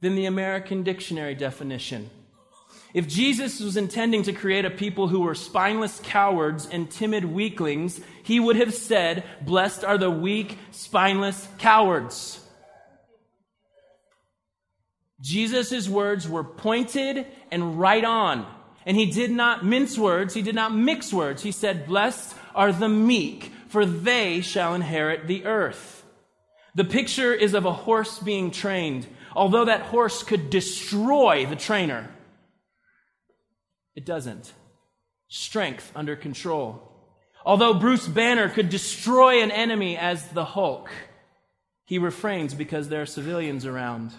than 0.00 0.14
the 0.14 0.26
American 0.26 0.82
dictionary 0.84 1.34
definition. 1.34 2.08
If 2.92 3.08
Jesus 3.08 3.60
was 3.60 3.76
intending 3.76 4.22
to 4.24 4.32
create 4.32 4.64
a 4.64 4.70
people 4.70 5.08
who 5.08 5.20
were 5.20 5.34
spineless 5.34 6.00
cowards 6.04 6.68
and 6.70 6.90
timid 6.90 7.24
weaklings, 7.24 8.00
he 8.22 8.38
would 8.38 8.56
have 8.56 8.74
said, 8.74 9.24
Blessed 9.40 9.82
are 9.82 9.98
the 9.98 10.10
weak, 10.10 10.58
spineless 10.72 11.48
cowards. 11.58 12.40
Jesus' 15.20 15.88
words 15.88 16.28
were 16.28 16.44
pointed 16.44 17.26
and 17.50 17.78
right 17.78 18.04
on. 18.04 18.46
And 18.86 18.96
he 18.96 19.10
did 19.10 19.30
not 19.30 19.64
mince 19.64 19.98
words, 19.98 20.32
he 20.34 20.42
did 20.42 20.54
not 20.54 20.74
mix 20.74 21.12
words. 21.12 21.42
He 21.42 21.52
said, 21.52 21.86
Blessed 21.86 22.34
are 22.54 22.72
the 22.72 22.88
meek, 22.88 23.52
for 23.68 23.84
they 23.84 24.40
shall 24.40 24.74
inherit 24.74 25.26
the 25.26 25.44
earth. 25.44 26.02
The 26.74 26.84
picture 26.84 27.34
is 27.34 27.52
of 27.52 27.66
a 27.66 27.72
horse 27.72 28.18
being 28.18 28.50
trained, 28.50 29.06
although 29.36 29.66
that 29.66 29.82
horse 29.82 30.22
could 30.22 30.48
destroy 30.48 31.44
the 31.44 31.56
trainer. 31.56 32.10
It 33.94 34.06
doesn't. 34.06 34.52
Strength 35.28 35.92
under 35.94 36.16
control. 36.16 36.82
Although 37.44 37.74
Bruce 37.74 38.08
Banner 38.08 38.48
could 38.48 38.70
destroy 38.70 39.42
an 39.42 39.50
enemy 39.50 39.96
as 39.98 40.26
the 40.28 40.44
Hulk, 40.44 40.88
he 41.84 41.98
refrains 41.98 42.54
because 42.54 42.88
there 42.88 43.02
are 43.02 43.06
civilians 43.06 43.66
around. 43.66 44.12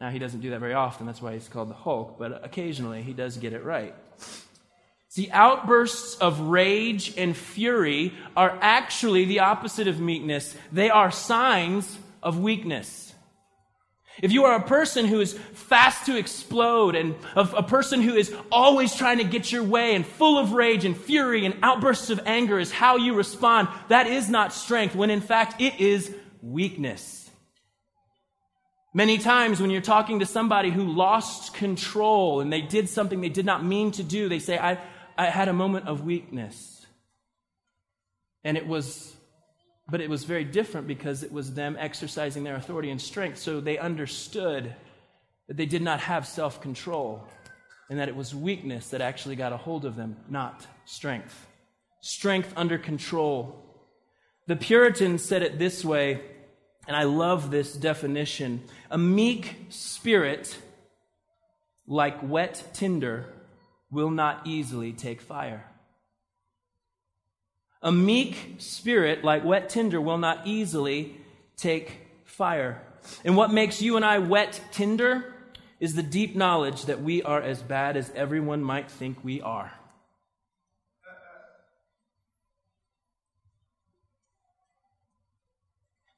Now, 0.00 0.08
he 0.08 0.18
doesn't 0.18 0.40
do 0.40 0.50
that 0.50 0.60
very 0.60 0.72
often. 0.72 1.04
That's 1.06 1.20
why 1.20 1.34
he's 1.34 1.46
called 1.48 1.68
the 1.68 1.74
Hulk. 1.74 2.18
But 2.18 2.42
occasionally, 2.44 3.02
he 3.02 3.12
does 3.12 3.36
get 3.36 3.52
it 3.52 3.62
right. 3.62 3.94
See, 5.08 5.28
outbursts 5.30 6.14
of 6.18 6.40
rage 6.40 7.12
and 7.18 7.36
fury 7.36 8.14
are 8.36 8.56
actually 8.62 9.26
the 9.26 9.40
opposite 9.40 9.88
of 9.88 10.00
meekness. 10.00 10.56
They 10.72 10.88
are 10.88 11.10
signs 11.10 11.98
of 12.22 12.38
weakness. 12.38 13.08
If 14.22 14.32
you 14.32 14.44
are 14.44 14.56
a 14.56 14.62
person 14.62 15.06
who 15.06 15.20
is 15.20 15.34
fast 15.54 16.06
to 16.06 16.16
explode 16.16 16.94
and 16.94 17.14
a 17.34 17.62
person 17.62 18.02
who 18.02 18.14
is 18.14 18.34
always 18.52 18.94
trying 18.94 19.18
to 19.18 19.24
get 19.24 19.50
your 19.50 19.62
way 19.64 19.94
and 19.94 20.06
full 20.06 20.38
of 20.38 20.52
rage 20.52 20.84
and 20.84 20.96
fury 20.96 21.44
and 21.46 21.56
outbursts 21.62 22.10
of 22.10 22.20
anger 22.26 22.58
is 22.58 22.70
how 22.70 22.96
you 22.96 23.14
respond, 23.14 23.68
that 23.88 24.06
is 24.06 24.28
not 24.28 24.52
strength, 24.52 24.94
when 24.94 25.10
in 25.10 25.20
fact 25.22 25.60
it 25.60 25.80
is 25.80 26.14
weakness. 26.42 27.29
Many 28.92 29.18
times 29.18 29.60
when 29.60 29.70
you're 29.70 29.80
talking 29.82 30.18
to 30.18 30.26
somebody 30.26 30.70
who 30.70 30.82
lost 30.84 31.54
control 31.54 32.40
and 32.40 32.52
they 32.52 32.60
did 32.60 32.88
something 32.88 33.20
they 33.20 33.28
did 33.28 33.46
not 33.46 33.64
mean 33.64 33.92
to 33.92 34.02
do, 34.02 34.28
they 34.28 34.40
say, 34.40 34.58
I, 34.58 34.78
I 35.16 35.26
had 35.26 35.46
a 35.48 35.52
moment 35.52 35.86
of 35.86 36.02
weakness. 36.02 36.86
And 38.42 38.56
it 38.56 38.66
was, 38.66 39.14
but 39.88 40.00
it 40.00 40.10
was 40.10 40.24
very 40.24 40.44
different 40.44 40.88
because 40.88 41.22
it 41.22 41.30
was 41.30 41.54
them 41.54 41.76
exercising 41.78 42.42
their 42.42 42.56
authority 42.56 42.90
and 42.90 43.00
strength. 43.00 43.38
So 43.38 43.60
they 43.60 43.78
understood 43.78 44.74
that 45.46 45.56
they 45.56 45.66
did 45.66 45.82
not 45.82 46.00
have 46.00 46.26
self 46.26 46.60
control 46.60 47.22
and 47.90 47.98
that 48.00 48.08
it 48.08 48.16
was 48.16 48.34
weakness 48.34 48.88
that 48.88 49.00
actually 49.00 49.36
got 49.36 49.52
a 49.52 49.56
hold 49.56 49.84
of 49.84 49.94
them, 49.94 50.16
not 50.28 50.66
strength. 50.84 51.46
Strength 52.00 52.52
under 52.56 52.78
control. 52.78 53.62
The 54.48 54.56
Puritans 54.56 55.22
said 55.22 55.42
it 55.42 55.60
this 55.60 55.84
way 55.84 56.22
and 56.90 56.96
I 56.96 57.04
love 57.04 57.52
this 57.52 57.72
definition 57.72 58.64
a 58.90 58.98
meek 58.98 59.66
spirit, 59.68 60.58
like 61.86 62.16
wet 62.20 62.64
tinder, 62.74 63.26
will 63.92 64.10
not 64.10 64.40
easily 64.44 64.92
take 64.92 65.20
fire. 65.20 65.64
A 67.80 67.92
meek 67.92 68.56
spirit, 68.58 69.22
like 69.22 69.44
wet 69.44 69.68
tinder, 69.68 70.00
will 70.00 70.18
not 70.18 70.48
easily 70.48 71.14
take 71.56 72.08
fire. 72.24 72.82
And 73.24 73.36
what 73.36 73.52
makes 73.52 73.80
you 73.80 73.94
and 73.94 74.04
I 74.04 74.18
wet 74.18 74.60
tinder 74.72 75.32
is 75.78 75.94
the 75.94 76.02
deep 76.02 76.34
knowledge 76.34 76.86
that 76.86 77.00
we 77.02 77.22
are 77.22 77.40
as 77.40 77.62
bad 77.62 77.96
as 77.96 78.10
everyone 78.16 78.64
might 78.64 78.90
think 78.90 79.22
we 79.24 79.40
are. 79.42 79.70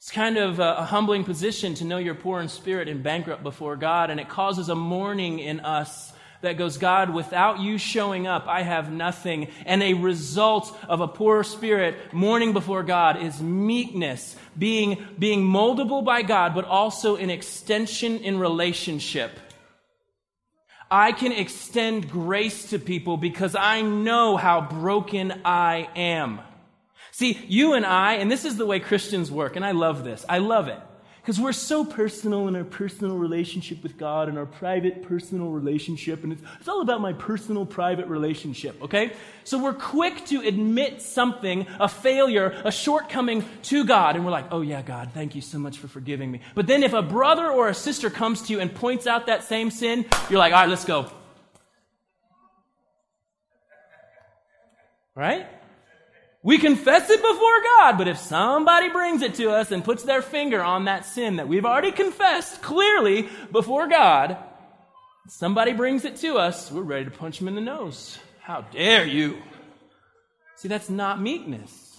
It's 0.03 0.11
kind 0.11 0.37
of 0.37 0.59
a, 0.59 0.83
humbling 0.87 1.23
position 1.23 1.75
to 1.75 1.85
know 1.85 1.99
you're 1.99 2.17
poor 2.17 2.41
in 2.41 2.49
spirit 2.49 2.89
and 2.89 3.05
bankrupt 3.05 3.45
before 3.45 3.77
God, 3.77 4.11
and 4.11 4.19
it 4.19 4.29
causes 4.29 4.69
a 4.69 4.75
mourning 4.75 5.39
in 5.39 5.61
us 5.61 6.13
that 6.41 6.55
goes, 6.59 6.77
God, 6.77 7.11
without 7.15 7.61
you 7.61 7.79
showing 7.79 8.27
up, 8.27 8.49
I 8.49 8.63
have 8.63 8.91
nothing. 8.91 9.47
And 9.65 9.81
a 9.81 9.93
result 9.95 10.77
of 10.89 11.01
a 11.01 11.07
poor 11.07 11.45
spirit 11.45 11.95
mourning 12.13 12.53
before 12.53 12.83
God 12.83 13.23
is 13.23 13.41
meekness, 13.41 14.35
being, 14.59 15.07
being 15.21 15.43
moldable 15.45 16.05
by 16.05 16.23
God, 16.23 16.53
but 16.53 16.65
also 16.65 17.15
an 17.15 17.31
extension 17.31 18.19
in 18.25 18.41
relationship. 18.41 19.39
I 20.91 21.13
can 21.13 21.31
extend 21.31 22.11
grace 22.11 22.71
to 22.71 22.81
people 22.81 23.19
because 23.19 23.55
I 23.55 23.83
know 23.83 24.37
how 24.37 24.63
broken 24.63 25.43
I 25.45 25.89
am. 25.95 26.41
See, 27.15 27.39
you 27.47 27.75
and 27.75 27.85
I, 27.85 28.15
and 28.15 28.31
this 28.33 28.47
is 28.47 28.57
the 28.57 28.65
way 28.65 28.81
Christians 28.81 29.31
work, 29.31 29.57
and 29.57 29.65
I 29.65 29.73
love 29.73 30.03
this. 30.03 30.25
I 30.31 30.39
love 30.39 30.69
it. 30.69 30.81
Because 31.21 31.39
we're 31.39 31.53
so 31.53 31.85
personal 31.85 32.49
in 32.49 32.57
our 32.57 32.65
personal 32.65 33.17
relationship 33.17 33.83
with 33.83 33.97
God 33.97 34.29
and 34.31 34.39
our 34.39 34.47
private 34.47 35.03
personal 35.03 35.51
relationship, 35.51 36.25
and 36.25 36.33
it's, 36.33 36.43
it's 36.59 36.69
all 36.71 36.81
about 36.81 37.03
my 37.03 37.13
personal 37.13 37.67
private 37.67 38.07
relationship, 38.07 38.83
okay? 38.83 39.13
So 39.45 39.63
we're 39.63 39.75
quick 39.75 40.25
to 40.29 40.41
admit 40.41 41.03
something, 41.03 41.67
a 41.79 41.87
failure, 41.87 42.61
a 42.65 42.73
shortcoming 42.73 43.45
to 43.65 43.85
God, 43.85 44.17
and 44.17 44.25
we're 44.25 44.33
like, 44.33 44.47
oh 44.51 44.63
yeah, 44.63 44.81
God, 44.81 45.11
thank 45.13 45.35
you 45.37 45.43
so 45.43 45.59
much 45.59 45.77
for 45.77 45.89
forgiving 45.89 46.31
me. 46.33 46.41
But 46.55 46.67
then 46.67 46.83
if 46.83 46.95
a 46.95 47.03
brother 47.03 47.47
or 47.47 47.69
a 47.69 47.75
sister 47.75 48.09
comes 48.09 48.41
to 48.47 48.55
you 48.55 48.61
and 48.61 48.75
points 48.75 49.07
out 49.07 49.27
that 49.27 49.45
same 49.45 49.71
sin, 49.71 50.07
you're 50.31 50.39
like, 50.41 50.55
all 50.55 50.61
right, 50.63 50.69
let's 50.69 50.87
go. 50.87 51.11
Right? 55.15 55.47
We 56.45 56.59
confess 56.59 57.09
it 57.09 57.21
before 57.23 57.63
God, 57.79 57.99
but 57.99 58.09
if 58.09 58.19
somebody 58.19 58.89
brings 58.89 59.23
it 59.23 59.35
to 59.37 59.51
us 59.51 59.71
and 59.71 59.85
puts 59.85 60.03
their 60.03 60.23
finger 60.23 60.61
on 60.61 60.87
that 60.87 61.07
sin 61.07 61.37
that 61.37 61.47
we've 61.47 61.65
already 61.65 61.93
confessed 61.93 62.61
clearly 62.63 63.29
before 63.53 63.87
God, 63.89 64.37
somebody 65.29 65.73
brings 65.73 66.05
it 66.05 66.17
to 66.17 66.39
us, 66.39 66.71
we're 66.73 66.83
ready 66.83 67.05
to 67.05 67.13
punch 67.13 67.39
them 67.39 67.47
in 67.47 67.55
the 67.55 67.61
nose. 67.61 68.19
How 68.41 68.63
dare 68.63 69.07
you! 69.07 69.41
See, 70.57 70.67
that's 70.67 70.91
not 70.91 71.21
meekness. 71.23 71.99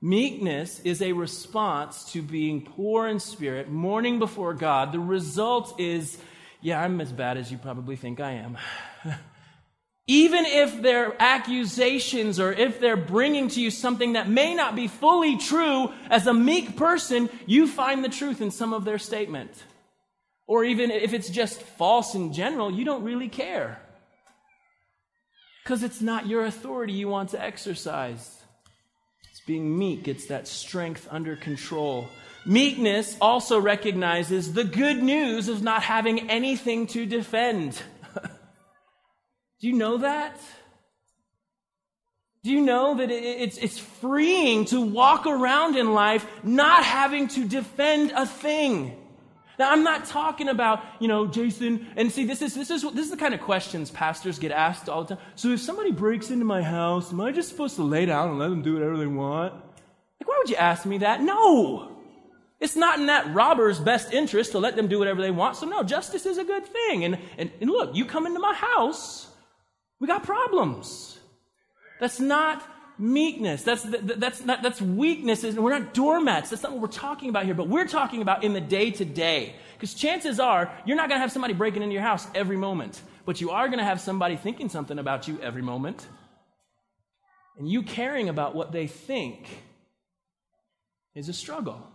Meekness 0.00 0.78
is 0.80 1.02
a 1.02 1.12
response 1.12 2.12
to 2.12 2.22
being 2.22 2.64
poor 2.64 3.08
in 3.08 3.18
spirit, 3.18 3.68
mourning 3.70 4.20
before 4.20 4.54
God. 4.54 4.92
The 4.92 5.00
result 5.00 5.80
is, 5.80 6.16
yeah, 6.62 6.80
I'm 6.80 7.00
as 7.00 7.10
bad 7.10 7.36
as 7.38 7.50
you 7.50 7.58
probably 7.58 7.96
think 7.96 8.20
I 8.20 8.32
am. 8.34 8.56
Even 10.10 10.44
if 10.44 10.82
their 10.82 11.14
accusations 11.22 12.40
or 12.40 12.50
if 12.50 12.80
they're 12.80 12.96
bringing 12.96 13.46
to 13.46 13.60
you 13.60 13.70
something 13.70 14.14
that 14.14 14.28
may 14.28 14.56
not 14.56 14.74
be 14.74 14.88
fully 14.88 15.36
true, 15.36 15.92
as 16.10 16.26
a 16.26 16.34
meek 16.34 16.76
person, 16.76 17.30
you 17.46 17.68
find 17.68 18.02
the 18.02 18.08
truth 18.08 18.40
in 18.40 18.50
some 18.50 18.74
of 18.74 18.84
their 18.84 18.98
statement. 18.98 19.52
Or 20.48 20.64
even 20.64 20.90
if 20.90 21.12
it's 21.14 21.28
just 21.30 21.62
false 21.62 22.16
in 22.16 22.32
general, 22.32 22.72
you 22.72 22.84
don't 22.84 23.04
really 23.04 23.28
care. 23.28 23.80
Because 25.62 25.84
it's 25.84 26.00
not 26.00 26.26
your 26.26 26.44
authority 26.44 26.92
you 26.92 27.06
want 27.06 27.28
to 27.30 27.40
exercise. 27.40 28.42
It's 29.30 29.42
being 29.46 29.78
meek, 29.78 30.08
it's 30.08 30.26
that 30.26 30.48
strength 30.48 31.06
under 31.08 31.36
control. 31.36 32.08
Meekness 32.44 33.16
also 33.20 33.60
recognizes 33.60 34.54
the 34.54 34.64
good 34.64 35.00
news 35.00 35.46
of 35.46 35.62
not 35.62 35.82
having 35.84 36.28
anything 36.28 36.88
to 36.88 37.06
defend. 37.06 37.80
Do 39.60 39.66
you 39.66 39.74
know 39.74 39.98
that? 39.98 40.40
Do 42.42 42.50
you 42.50 42.62
know 42.62 42.94
that 42.96 43.10
it's, 43.10 43.58
it's 43.58 43.78
freeing 43.78 44.64
to 44.66 44.80
walk 44.80 45.26
around 45.26 45.76
in 45.76 45.92
life 45.92 46.26
not 46.42 46.82
having 46.82 47.28
to 47.28 47.46
defend 47.46 48.12
a 48.12 48.24
thing? 48.26 48.96
Now, 49.58 49.70
I'm 49.70 49.84
not 49.84 50.06
talking 50.06 50.48
about, 50.48 50.80
you 51.00 51.08
know, 51.08 51.26
Jason. 51.26 51.86
And 51.96 52.10
see, 52.10 52.24
this 52.24 52.40
is, 52.40 52.54
this 52.54 52.70
is, 52.70 52.80
this 52.82 53.04
is 53.04 53.10
the 53.10 53.18
kind 53.18 53.34
of 53.34 53.42
questions 53.42 53.90
pastors 53.90 54.38
get 54.38 54.52
asked 54.52 54.88
all 54.88 55.04
the 55.04 55.16
time. 55.16 55.24
So 55.34 55.48
if 55.48 55.60
somebody 55.60 55.92
breaks 55.92 56.30
into 56.30 56.46
my 56.46 56.62
house, 56.62 57.12
am 57.12 57.20
I 57.20 57.30
just 57.30 57.50
supposed 57.50 57.76
to 57.76 57.82
lay 57.82 58.06
down 58.06 58.30
and 58.30 58.38
let 58.38 58.48
them 58.48 58.62
do 58.62 58.72
whatever 58.72 58.96
they 58.96 59.06
want? 59.06 59.52
Like, 59.52 60.26
why 60.26 60.38
would 60.38 60.48
you 60.48 60.56
ask 60.56 60.86
me 60.86 60.98
that? 60.98 61.20
No! 61.20 61.94
It's 62.58 62.76
not 62.76 62.98
in 62.98 63.06
that 63.06 63.34
robber's 63.34 63.78
best 63.78 64.14
interest 64.14 64.52
to 64.52 64.58
let 64.58 64.76
them 64.76 64.88
do 64.88 64.98
whatever 64.98 65.20
they 65.20 65.30
want. 65.30 65.56
So, 65.56 65.66
no, 65.66 65.82
justice 65.82 66.24
is 66.24 66.38
a 66.38 66.44
good 66.44 66.64
thing. 66.64 67.04
And, 67.04 67.18
and, 67.36 67.50
and 67.60 67.68
look, 67.68 67.94
you 67.94 68.06
come 68.06 68.26
into 68.26 68.40
my 68.40 68.54
house, 68.54 69.29
we 70.00 70.06
got 70.08 70.24
problems. 70.24 71.18
That's 72.00 72.18
not 72.18 72.66
meekness. 72.98 73.62
That's, 73.62 73.82
that's, 73.84 74.44
not, 74.44 74.62
that's 74.62 74.80
weakness. 74.80 75.42
We're 75.44 75.78
not 75.78 75.92
doormats. 75.94 76.50
That's 76.50 76.62
not 76.62 76.72
what 76.72 76.80
we're 76.80 76.86
talking 76.88 77.28
about 77.28 77.44
here, 77.44 77.54
but 77.54 77.68
we're 77.68 77.86
talking 77.86 78.22
about 78.22 78.42
in 78.42 78.54
the 78.54 78.60
day 78.62 78.90
to 78.90 79.04
day. 79.04 79.54
Because 79.74 79.94
chances 79.94 80.40
are, 80.40 80.72
you're 80.86 80.96
not 80.96 81.08
going 81.10 81.18
to 81.18 81.20
have 81.20 81.32
somebody 81.32 81.52
breaking 81.52 81.82
into 81.82 81.92
your 81.92 82.02
house 82.02 82.26
every 82.34 82.56
moment, 82.56 83.00
but 83.26 83.40
you 83.40 83.50
are 83.50 83.68
going 83.68 83.78
to 83.78 83.84
have 83.84 84.00
somebody 84.00 84.36
thinking 84.36 84.70
something 84.70 84.98
about 84.98 85.28
you 85.28 85.38
every 85.42 85.62
moment. 85.62 86.06
And 87.58 87.68
you 87.70 87.82
caring 87.82 88.30
about 88.30 88.54
what 88.54 88.72
they 88.72 88.86
think 88.86 89.48
is 91.14 91.28
a 91.28 91.34
struggle. 91.34 91.89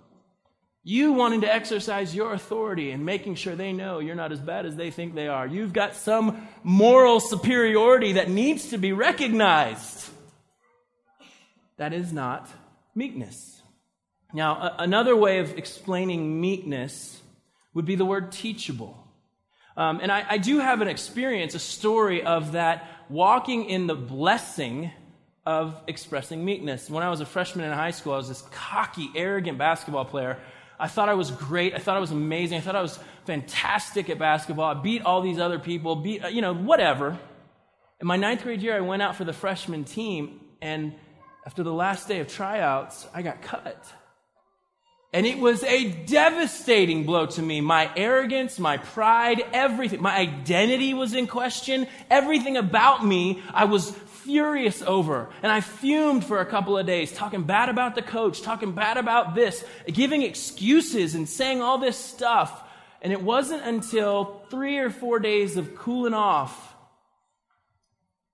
You 0.87 1.13
wanting 1.13 1.41
to 1.41 1.51
exercise 1.51 2.13
your 2.13 2.31
authority 2.33 2.91
and 2.91 3.03
making 3.07 3.33
sure 3.35 3.55
they 3.55 3.73
know 3.73 3.97
you're 3.97 4.13
not 4.13 4.31
as 4.31 4.39
bad 4.39 4.67
as 4.67 4.75
they 4.75 4.91
think 4.91 5.15
they 5.15 5.27
are. 5.27 5.47
You've 5.47 5.73
got 5.73 5.95
some 5.95 6.47
moral 6.61 7.19
superiority 7.19 8.13
that 8.13 8.29
needs 8.29 8.69
to 8.69 8.77
be 8.77 8.93
recognized. 8.93 10.07
That 11.77 11.91
is 11.91 12.13
not 12.13 12.47
meekness. 12.93 13.63
Now, 14.31 14.57
a- 14.57 14.75
another 14.83 15.15
way 15.15 15.39
of 15.39 15.57
explaining 15.57 16.39
meekness 16.39 17.19
would 17.73 17.85
be 17.85 17.95
the 17.95 18.05
word 18.05 18.31
teachable. 18.31 19.07
Um, 19.75 20.01
and 20.03 20.11
I, 20.11 20.23
I 20.29 20.37
do 20.37 20.59
have 20.59 20.81
an 20.81 20.87
experience, 20.87 21.55
a 21.55 21.59
story 21.59 22.21
of 22.21 22.51
that 22.51 22.87
walking 23.09 23.71
in 23.71 23.87
the 23.87 23.95
blessing 23.95 24.91
of 25.47 25.81
expressing 25.87 26.45
meekness. 26.45 26.91
When 26.91 27.01
I 27.01 27.09
was 27.09 27.21
a 27.21 27.25
freshman 27.25 27.65
in 27.65 27.71
high 27.73 27.89
school, 27.89 28.13
I 28.13 28.17
was 28.17 28.27
this 28.29 28.43
cocky, 28.51 29.09
arrogant 29.15 29.57
basketball 29.57 30.05
player 30.05 30.37
I 30.79 30.87
thought 30.87 31.09
I 31.09 31.13
was 31.13 31.31
great. 31.31 31.73
I 31.73 31.77
thought 31.79 31.95
I 31.95 31.99
was 31.99 32.11
amazing. 32.11 32.57
I 32.57 32.61
thought 32.61 32.75
I 32.75 32.81
was 32.81 32.99
fantastic 33.25 34.09
at 34.09 34.19
basketball. 34.19 34.65
I 34.65 34.73
beat 34.73 35.03
all 35.03 35.21
these 35.21 35.39
other 35.39 35.59
people, 35.59 35.95
beat, 35.95 36.23
uh, 36.23 36.27
you 36.27 36.41
know, 36.41 36.53
whatever. 36.53 37.17
In 38.01 38.07
my 38.07 38.17
ninth 38.17 38.43
grade 38.43 38.61
year, 38.61 38.75
I 38.75 38.81
went 38.81 39.01
out 39.01 39.15
for 39.15 39.23
the 39.23 39.33
freshman 39.33 39.85
team, 39.85 40.39
and 40.61 40.93
after 41.45 41.63
the 41.63 41.71
last 41.73 42.07
day 42.07 42.19
of 42.19 42.27
tryouts, 42.27 43.07
I 43.13 43.21
got 43.21 43.41
cut. 43.41 43.85
And 45.13 45.25
it 45.25 45.37
was 45.39 45.63
a 45.63 45.89
devastating 45.91 47.05
blow 47.05 47.25
to 47.27 47.41
me. 47.41 47.61
My 47.61 47.89
arrogance, 47.95 48.59
my 48.59 48.75
pride, 48.77 49.41
everything, 49.53 50.01
my 50.01 50.13
identity 50.13 50.93
was 50.93 51.13
in 51.13 51.27
question. 51.27 51.87
Everything 52.09 52.57
about 52.57 53.05
me, 53.05 53.41
I 53.53 53.63
was 53.63 53.95
furious 54.25 54.81
over. 54.81 55.29
And 55.43 55.51
I 55.51 55.61
fumed 55.61 56.25
for 56.25 56.39
a 56.41 56.45
couple 56.45 56.77
of 56.77 56.85
days, 56.87 57.11
talking 57.11 57.43
bad 57.43 57.69
about 57.69 57.93
the 57.95 58.01
coach, 58.01 58.41
talking 58.41 58.71
bad 58.73 58.97
about 58.97 59.35
this, 59.35 59.63
giving 59.87 60.23
excuses 60.23 61.13
and 61.15 61.29
saying 61.29 61.61
all 61.61 61.77
this 61.77 61.95
stuff. 61.97 62.63
And 63.03 63.13
it 63.13 63.21
wasn't 63.21 63.61
until 63.63 64.41
three 64.49 64.77
or 64.79 64.89
four 64.89 65.19
days 65.19 65.57
of 65.57 65.75
cooling 65.75 66.13
off, 66.15 66.73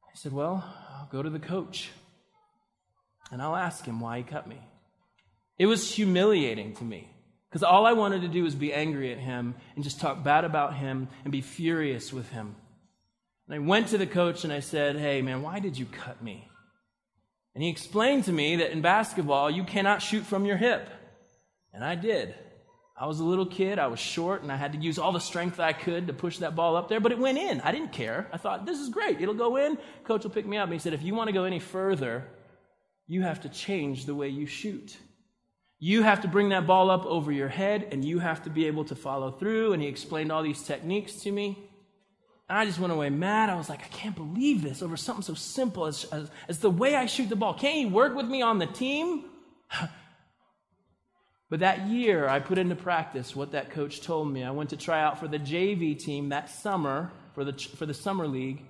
I 0.06 0.16
said, 0.16 0.32
Well, 0.34 0.64
I'll 0.98 1.10
go 1.12 1.22
to 1.22 1.30
the 1.30 1.40
coach 1.40 1.90
and 3.32 3.42
I'll 3.42 3.56
ask 3.56 3.86
him 3.86 4.00
why 4.00 4.18
he 4.20 4.24
cut 4.24 4.48
me. 4.48 4.58
It 5.60 5.66
was 5.66 5.94
humiliating 5.94 6.74
to 6.76 6.84
me 6.86 7.10
because 7.50 7.64
all 7.64 7.86
I 7.86 7.94
wanted 7.94 8.22
to 8.22 8.28
do 8.30 8.44
was 8.44 8.54
be 8.56 8.74
angry 8.74 9.12
at 9.12 9.20
him 9.20 9.56
and 9.76 9.84
just 9.84 10.00
talk 10.00 10.24
bad 10.24 10.46
about 10.46 10.74
him 10.76 11.08
and 11.24 11.32
be 11.34 11.42
furious 11.42 12.14
with 12.14 12.30
him. 12.30 12.56
And 13.52 13.56
I 13.66 13.68
went 13.68 13.90
to 13.90 13.98
the 13.98 14.08
coach 14.08 14.46
and 14.46 14.54
I 14.54 14.62
said, 14.62 14.96
Hey, 14.96 15.22
man, 15.22 15.42
why 15.42 15.60
did 15.60 15.78
you 15.78 15.86
cut 15.86 16.24
me? 16.24 16.48
And 17.54 17.62
he 17.62 17.70
explained 17.70 18.24
to 18.26 18.32
me 18.32 18.56
that 18.58 18.72
in 18.72 18.82
basketball, 18.82 19.52
you 19.52 19.66
cannot 19.66 20.02
shoot 20.02 20.26
from 20.26 20.46
your 20.46 20.56
hip. 20.56 20.90
And 21.74 21.84
I 21.84 21.96
did. 21.96 22.34
I 22.98 23.08
was 23.08 23.20
a 23.20 23.26
little 23.26 23.48
kid, 23.48 23.78
I 23.78 23.88
was 23.88 24.00
short, 24.00 24.42
and 24.42 24.52
I 24.52 24.56
had 24.56 24.72
to 24.74 24.78
use 24.78 24.98
all 24.98 25.12
the 25.12 25.20
strength 25.20 25.60
I 25.60 25.74
could 25.74 26.08
to 26.08 26.14
push 26.14 26.38
that 26.38 26.56
ball 26.56 26.78
up 26.78 26.88
there, 26.88 27.00
but 27.02 27.12
it 27.12 27.18
went 27.20 27.40
in. 27.40 27.60
I 27.62 27.72
didn't 27.74 27.92
care. 27.92 28.30
I 28.32 28.38
thought, 28.38 28.66
this 28.66 28.80
is 28.80 28.88
great. 28.90 29.20
It'll 29.20 29.34
go 29.34 29.58
in. 29.58 29.78
Coach 30.06 30.24
will 30.24 30.30
pick 30.32 30.46
me 30.46 30.56
up. 30.56 30.66
And 30.66 30.74
he 30.74 30.80
said, 30.80 30.94
if 30.94 31.02
you 31.02 31.14
want 31.16 31.28
to 31.28 31.34
go 31.34 31.44
any 31.44 31.60
further, 31.60 32.26
you 33.08 33.24
have 33.24 33.42
to 33.42 33.50
change 33.50 34.06
the 34.06 34.16
way 34.16 34.30
you 34.30 34.46
shoot. 34.46 34.96
You 35.80 36.04
have 36.04 36.22
to 36.22 36.28
bring 36.30 36.50
that 36.50 36.68
ball 36.68 36.90
up 36.92 37.06
over 37.08 37.32
your 37.34 37.50
head, 37.50 37.88
and 37.92 38.06
you 38.06 38.20
have 38.20 38.44
to 38.44 38.50
be 38.52 38.68
able 38.68 38.86
to 38.86 38.96
follow 38.96 39.32
through. 39.32 39.74
And 39.74 39.82
he 39.82 39.90
explained 39.90 40.32
all 40.32 40.44
these 40.44 40.62
techniques 40.64 41.16
to 41.24 41.32
me. 41.32 41.68
I 42.54 42.66
just 42.66 42.80
went 42.80 42.92
away 42.92 43.10
mad. 43.10 43.50
I 43.50 43.56
was 43.56 43.70
like, 43.70 43.80
I 43.82 43.88
can't 43.88 44.16
believe 44.16 44.62
this 44.62 44.82
over 44.82 44.98
something 44.98 45.24
so 45.24 45.36
simple 45.36 45.86
as, 45.86 46.04
as, 46.06 46.30
as 46.50 46.60
the 46.60 46.70
way 46.70 46.96
I 46.96 47.06
shoot 47.06 47.30
the 47.30 47.36
ball. 47.38 47.54
Can't 47.54 47.78
you 47.78 47.90
work 47.90 48.14
with 48.14 48.26
me 48.26 48.42
on 48.42 48.60
the 48.60 48.68
team? 48.68 49.26
But 51.50 51.60
that 51.60 51.88
year, 51.88 52.30
I 52.30 52.40
put 52.40 52.58
into 52.58 52.78
practice 52.78 53.36
what 53.36 53.52
that 53.52 53.72
coach 53.72 54.00
told 54.00 54.32
me. 54.32 54.42
I 54.42 54.52
went 54.52 54.70
to 54.70 54.78
try 54.78 55.02
out 55.04 55.20
for 55.20 55.28
the 55.28 55.38
JV 55.38 56.00
team 56.00 56.30
that 56.30 56.50
summer 56.50 57.12
for 57.36 57.44
the, 57.44 57.52
for 57.52 57.86
the 57.86 57.94
summer 57.94 58.26
league. 58.26 58.62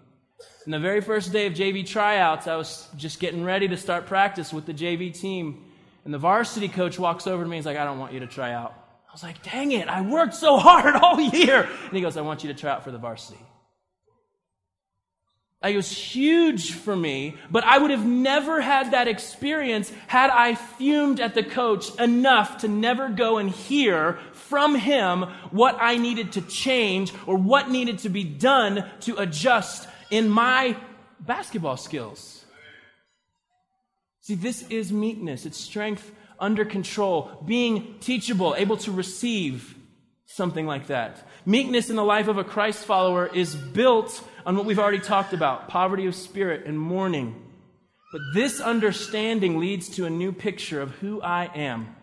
And 0.66 0.74
the 0.74 0.80
very 0.80 1.00
first 1.00 1.32
day 1.32 1.46
of 1.46 1.54
JV 1.54 1.86
tryouts, 1.86 2.48
I 2.48 2.56
was 2.56 2.88
just 2.98 3.20
getting 3.20 3.44
ready 3.44 3.68
to 3.68 3.78
start 3.78 4.08
practice 4.08 4.52
with 4.52 4.66
the 4.66 4.74
JV 4.74 5.14
team. 5.14 5.66
And 6.06 6.12
the 6.12 6.18
varsity 6.18 6.70
coach 6.70 6.98
walks 6.98 7.28
over 7.28 7.44
to 7.44 7.48
me 7.48 7.58
and 7.58 7.62
he's 7.64 7.68
like, 7.68 7.78
I 7.78 7.84
don't 7.86 8.00
want 8.00 8.14
you 8.14 8.22
to 8.22 8.26
try 8.28 8.52
out. 8.52 8.74
I 9.08 9.12
was 9.14 9.22
like, 9.22 9.44
dang 9.44 9.74
it, 9.74 9.88
I 9.88 10.02
worked 10.02 10.34
so 10.34 10.58
hard 10.58 10.96
all 10.96 11.22
year. 11.22 11.70
And 11.86 11.94
he 11.94 12.02
goes, 12.02 12.18
I 12.18 12.22
want 12.22 12.44
you 12.44 12.52
to 12.52 12.60
try 12.60 12.72
out 12.72 12.84
for 12.84 12.90
the 12.90 12.98
varsity 12.98 13.38
it 15.70 15.76
was 15.76 15.92
huge 15.92 16.72
for 16.74 16.96
me, 16.96 17.38
but 17.52 17.64
I 17.64 17.78
would 17.78 17.92
have 17.92 18.06
never 18.06 18.62
had 18.62 18.92
that 18.92 19.08
experience 19.08 19.92
had 20.08 20.32
I 20.32 20.56
fumed 20.56 21.20
at 21.20 21.36
the 21.36 21.44
coach 21.44 21.94
enough 22.00 22.60
to 22.60 22.68
never 22.68 23.10
go 23.10 23.38
and 23.38 23.50
hear 23.50 24.18
from 24.34 24.74
him 24.76 25.22
what 25.52 25.78
I 25.80 25.98
needed 25.98 26.32
to 26.34 26.42
change 26.42 27.14
or 27.28 27.38
what 27.38 27.70
needed 27.70 28.00
to 28.00 28.10
be 28.10 28.24
done 28.24 28.90
to 29.02 29.18
adjust 29.18 29.88
in 30.10 30.30
my 30.30 30.76
basketball 31.20 31.78
skills. 31.78 32.44
See, 34.22 34.36
this 34.36 34.64
is 34.70 34.92
meekness. 34.92 35.46
It's 35.46 35.58
strength 35.60 36.12
under 36.40 36.66
control, 36.66 37.30
being 37.46 38.00
teachable, 38.00 38.56
able 38.58 38.78
to 38.78 38.92
receive 38.92 39.76
something 40.34 40.66
like 40.66 40.88
that. 40.88 41.28
Meekness 41.46 41.90
in 41.90 41.96
the 41.96 42.04
life 42.04 42.28
of 42.28 42.38
a 42.38 42.44
Christ 42.44 42.86
follower 42.86 43.28
is 43.28 43.54
built 43.56 44.24
on 44.46 44.56
what 44.56 44.66
we've 44.66 44.80
already 44.80 45.00
talked 45.00 45.34
about 45.34 45.68
poverty 45.68 46.06
of 46.06 46.16
spirit 46.16 46.66
and 46.66 46.80
mourning. 46.80 47.36
But 48.12 48.22
this 48.34 48.60
understanding 48.60 49.58
leads 49.60 49.90
to 49.96 50.06
a 50.06 50.10
new 50.10 50.32
picture 50.32 50.82
of 50.82 50.92
who 50.96 51.22
I 51.22 51.46
am, 51.56 51.96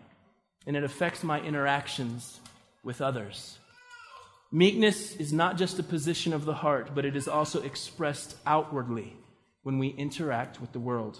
and 0.65 0.75
it 0.75 0.83
affects 0.83 1.23
my 1.23 1.39
interactions 1.41 2.39
with 2.83 3.01
others. 3.01 3.57
Meekness 4.51 5.15
is 5.17 5.31
not 5.31 5.57
just 5.57 5.77
a 5.77 5.83
position 5.83 6.33
of 6.33 6.45
the 6.45 6.55
heart, 6.55 6.91
but 6.95 7.05
it 7.05 7.15
is 7.15 7.27
also 7.27 7.61
expressed 7.61 8.35
outwardly 8.47 9.15
when 9.61 9.77
we 9.77 9.89
interact 9.89 10.59
with 10.59 10.71
the 10.71 10.79
world. 10.79 11.19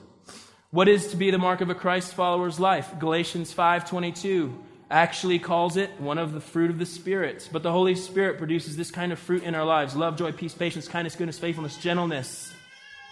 What 0.71 0.87
is 0.87 1.07
to 1.07 1.17
be 1.17 1.29
the 1.29 1.37
mark 1.37 1.61
of 1.61 1.69
a 1.69 1.75
Christ 1.75 2.13
follower's 2.15 2.59
life? 2.59 2.89
Galatians 2.99 3.53
5:22 3.53 4.51
actually 4.91 5.37
calls 5.37 5.77
it 5.77 5.91
one 5.99 6.17
of 6.17 6.33
the 6.33 6.39
fruit 6.39 6.71
of 6.71 6.79
the 6.79 6.85
Spirit. 6.85 7.47
But 7.51 7.63
the 7.63 7.71
Holy 7.71 7.95
Spirit 7.95 8.37
produces 8.37 8.75
this 8.75 8.91
kind 8.91 9.11
of 9.11 9.19
fruit 9.19 9.43
in 9.43 9.55
our 9.55 9.65
lives 9.65 9.95
love, 9.95 10.17
joy, 10.17 10.31
peace, 10.31 10.53
patience, 10.53 10.87
kindness, 10.87 11.15
goodness, 11.15 11.37
faithfulness, 11.39 11.77
gentleness, 11.77 12.51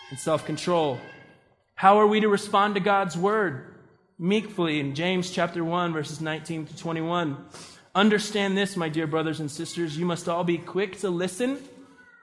and 0.09 0.17
self 0.19 0.45
control. 0.45 0.99
How 1.75 1.99
are 1.99 2.07
we 2.07 2.19
to 2.21 2.29
respond 2.29 2.73
to 2.75 2.79
God's 2.79 3.15
word? 3.17 3.73
Meekly 4.19 4.79
in 4.79 4.95
James 4.95 5.29
chapter 5.29 5.63
1, 5.63 5.93
verses 5.93 6.19
19 6.21 6.65
to 6.65 6.77
21. 6.77 7.37
Understand 7.93 8.57
this, 8.57 8.75
my 8.75 8.89
dear 8.89 9.05
brothers 9.05 9.39
and 9.39 9.49
sisters. 9.51 9.95
You 9.95 10.07
must 10.07 10.27
all 10.27 10.43
be 10.43 10.57
quick 10.57 10.97
to 11.01 11.09
listen 11.11 11.59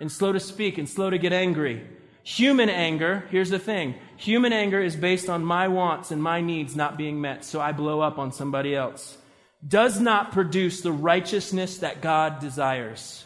and 0.01 0.11
slow 0.11 0.33
to 0.33 0.41
speak 0.41 0.77
and 0.79 0.89
slow 0.89 1.09
to 1.11 1.19
get 1.19 1.33
angry. 1.33 1.85
Human 2.25 2.69
anger, 2.69 3.25
here's 3.31 3.51
the 3.51 3.61
thing 3.61 3.95
human 4.17 4.53
anger 4.53 4.81
is 4.81 4.97
based 4.97 5.29
on 5.29 5.45
my 5.45 5.69
wants 5.69 6.11
and 6.11 6.21
my 6.21 6.41
needs 6.41 6.75
not 6.75 6.97
being 6.97 7.21
met, 7.21 7.45
so 7.45 7.61
I 7.61 7.71
blow 7.71 8.01
up 8.01 8.19
on 8.19 8.33
somebody 8.33 8.75
else 8.75 9.19
does 9.67 10.01
not 10.01 10.33
produce 10.33 10.81
the 10.81 10.93
righteousness 10.93 11.79
that 11.79 12.01
God 12.03 12.39
desires. 12.41 13.25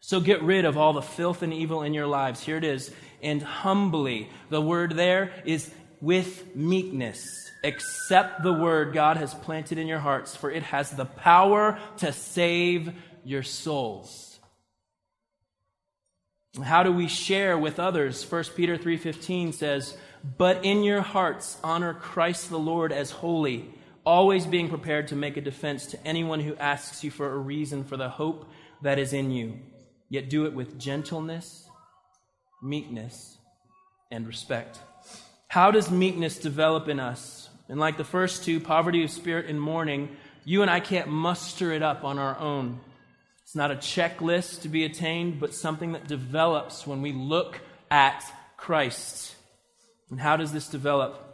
So 0.00 0.20
get 0.20 0.42
rid 0.42 0.64
of 0.64 0.76
all 0.78 0.92
the 0.92 1.02
filth 1.02 1.42
and 1.42 1.52
evil 1.52 1.82
in 1.82 1.92
your 1.92 2.06
lives. 2.06 2.40
Here 2.40 2.56
it 2.56 2.64
is. 2.64 2.92
And 3.22 3.42
humbly, 3.42 4.28
the 4.50 4.60
word 4.60 4.92
there 4.94 5.32
is 5.44 5.68
with 6.00 6.54
meekness. 6.54 7.50
Accept 7.64 8.44
the 8.44 8.52
word 8.52 8.92
God 8.94 9.16
has 9.16 9.34
planted 9.34 9.78
in 9.78 9.88
your 9.88 9.98
hearts, 9.98 10.36
for 10.36 10.50
it 10.50 10.62
has 10.64 10.90
the 10.92 11.06
power 11.06 11.78
to 11.98 12.12
save 12.12 12.92
your 13.24 13.42
souls. 13.42 14.38
How 16.62 16.84
do 16.84 16.92
we 16.92 17.08
share 17.08 17.58
with 17.58 17.80
others? 17.80 18.22
1 18.30 18.44
Peter 18.54 18.76
3:15 18.78 19.52
says, 19.52 19.96
"But 20.38 20.64
in 20.64 20.84
your 20.84 21.02
hearts 21.02 21.58
honor 21.64 21.92
Christ 21.92 22.50
the 22.50 22.58
Lord 22.58 22.92
as 22.92 23.10
holy." 23.10 23.74
always 24.06 24.46
being 24.46 24.68
prepared 24.68 25.08
to 25.08 25.16
make 25.16 25.36
a 25.36 25.40
defense 25.40 25.86
to 25.86 26.06
anyone 26.06 26.38
who 26.38 26.54
asks 26.56 27.02
you 27.02 27.10
for 27.10 27.30
a 27.32 27.36
reason 27.36 27.82
for 27.82 27.96
the 27.96 28.08
hope 28.08 28.48
that 28.82 29.00
is 29.00 29.12
in 29.12 29.32
you, 29.32 29.58
yet 30.08 30.30
do 30.30 30.46
it 30.46 30.52
with 30.54 30.78
gentleness, 30.78 31.68
meekness, 32.62 33.36
and 34.12 34.26
respect. 34.26 34.78
How 35.48 35.72
does 35.72 35.90
meekness 35.90 36.38
develop 36.38 36.86
in 36.88 37.00
us? 37.00 37.48
And 37.68 37.80
like 37.80 37.96
the 37.96 38.04
first 38.04 38.44
two, 38.44 38.60
poverty 38.60 39.02
of 39.02 39.10
spirit 39.10 39.46
and 39.46 39.60
mourning, 39.60 40.16
you 40.44 40.62
and 40.62 40.70
I 40.70 40.78
can't 40.78 41.08
muster 41.08 41.72
it 41.72 41.82
up 41.82 42.04
on 42.04 42.20
our 42.20 42.38
own. 42.38 42.78
It's 43.42 43.56
not 43.56 43.72
a 43.72 43.76
checklist 43.76 44.62
to 44.62 44.68
be 44.68 44.84
attained, 44.84 45.40
but 45.40 45.52
something 45.52 45.92
that 45.92 46.06
develops 46.06 46.86
when 46.86 47.02
we 47.02 47.12
look 47.12 47.60
at 47.90 48.22
Christ. 48.56 49.34
And 50.10 50.20
how 50.20 50.36
does 50.36 50.52
this 50.52 50.68
develop? 50.68 51.25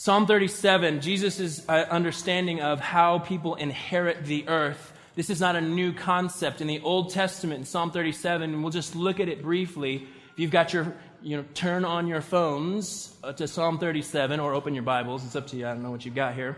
Psalm 0.00 0.24
37, 0.26 1.02
Jesus' 1.02 1.60
uh, 1.68 1.72
understanding 1.90 2.62
of 2.62 2.80
how 2.80 3.18
people 3.18 3.56
inherit 3.56 4.24
the 4.24 4.48
earth. 4.48 4.94
This 5.14 5.28
is 5.28 5.40
not 5.42 5.56
a 5.56 5.60
new 5.60 5.92
concept. 5.92 6.62
In 6.62 6.68
the 6.68 6.80
Old 6.80 7.10
Testament, 7.12 7.58
in 7.60 7.64
Psalm 7.66 7.90
37, 7.90 8.62
we'll 8.62 8.70
just 8.72 8.96
look 8.96 9.20
at 9.20 9.28
it 9.28 9.42
briefly. 9.42 9.96
If 9.96 10.38
you've 10.38 10.50
got 10.50 10.72
your, 10.72 10.94
you 11.20 11.36
know, 11.36 11.44
turn 11.52 11.84
on 11.84 12.06
your 12.06 12.22
phones 12.22 13.14
uh, 13.22 13.34
to 13.34 13.46
Psalm 13.46 13.76
37 13.78 14.40
or 14.40 14.54
open 14.54 14.72
your 14.72 14.84
Bibles, 14.84 15.22
it's 15.22 15.36
up 15.36 15.48
to 15.48 15.56
you. 15.58 15.66
I 15.66 15.74
don't 15.74 15.82
know 15.82 15.90
what 15.90 16.06
you've 16.06 16.14
got 16.14 16.32
here. 16.32 16.56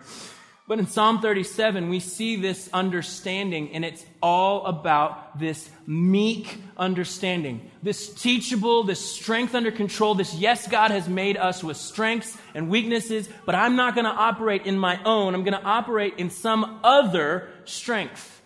But 0.68 0.78
in 0.78 0.86
Psalm 0.86 1.20
37, 1.20 1.88
we 1.88 1.98
see 1.98 2.36
this 2.36 2.70
understanding, 2.72 3.70
and 3.72 3.84
it's 3.84 4.04
all 4.22 4.64
about 4.66 5.36
this 5.38 5.68
meek 5.88 6.56
understanding, 6.76 7.68
this 7.82 8.14
teachable, 8.14 8.84
this 8.84 9.00
strength 9.04 9.56
under 9.56 9.72
control, 9.72 10.14
this 10.14 10.32
yes, 10.36 10.68
God 10.68 10.92
has 10.92 11.08
made 11.08 11.36
us 11.36 11.64
with 11.64 11.76
strengths 11.76 12.38
and 12.54 12.68
weaknesses, 12.70 13.28
but 13.44 13.56
I'm 13.56 13.74
not 13.74 13.94
going 13.96 14.04
to 14.04 14.12
operate 14.12 14.64
in 14.64 14.78
my 14.78 15.02
own. 15.02 15.34
I'm 15.34 15.42
going 15.42 15.60
to 15.60 15.66
operate 15.66 16.14
in 16.18 16.30
some 16.30 16.78
other 16.84 17.48
strength. 17.64 18.40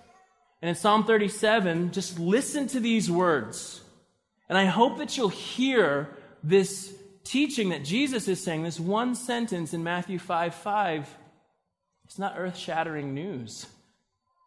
And 0.62 0.70
in 0.70 0.74
Psalm 0.74 1.04
37, 1.04 1.92
just 1.92 2.18
listen 2.18 2.66
to 2.68 2.80
these 2.80 3.10
words. 3.10 3.82
And 4.48 4.56
I 4.56 4.64
hope 4.64 4.96
that 4.98 5.18
you'll 5.18 5.28
hear 5.28 6.16
this 6.42 6.94
teaching 7.24 7.68
that 7.68 7.84
Jesus 7.84 8.26
is 8.26 8.42
saying, 8.42 8.62
this 8.62 8.80
one 8.80 9.14
sentence 9.14 9.74
in 9.74 9.84
Matthew 9.84 10.18
5 10.18 10.54
5 10.54 11.16
it's 12.06 12.18
not 12.20 12.34
earth 12.38 12.56
shattering 12.56 13.14
news. 13.14 13.66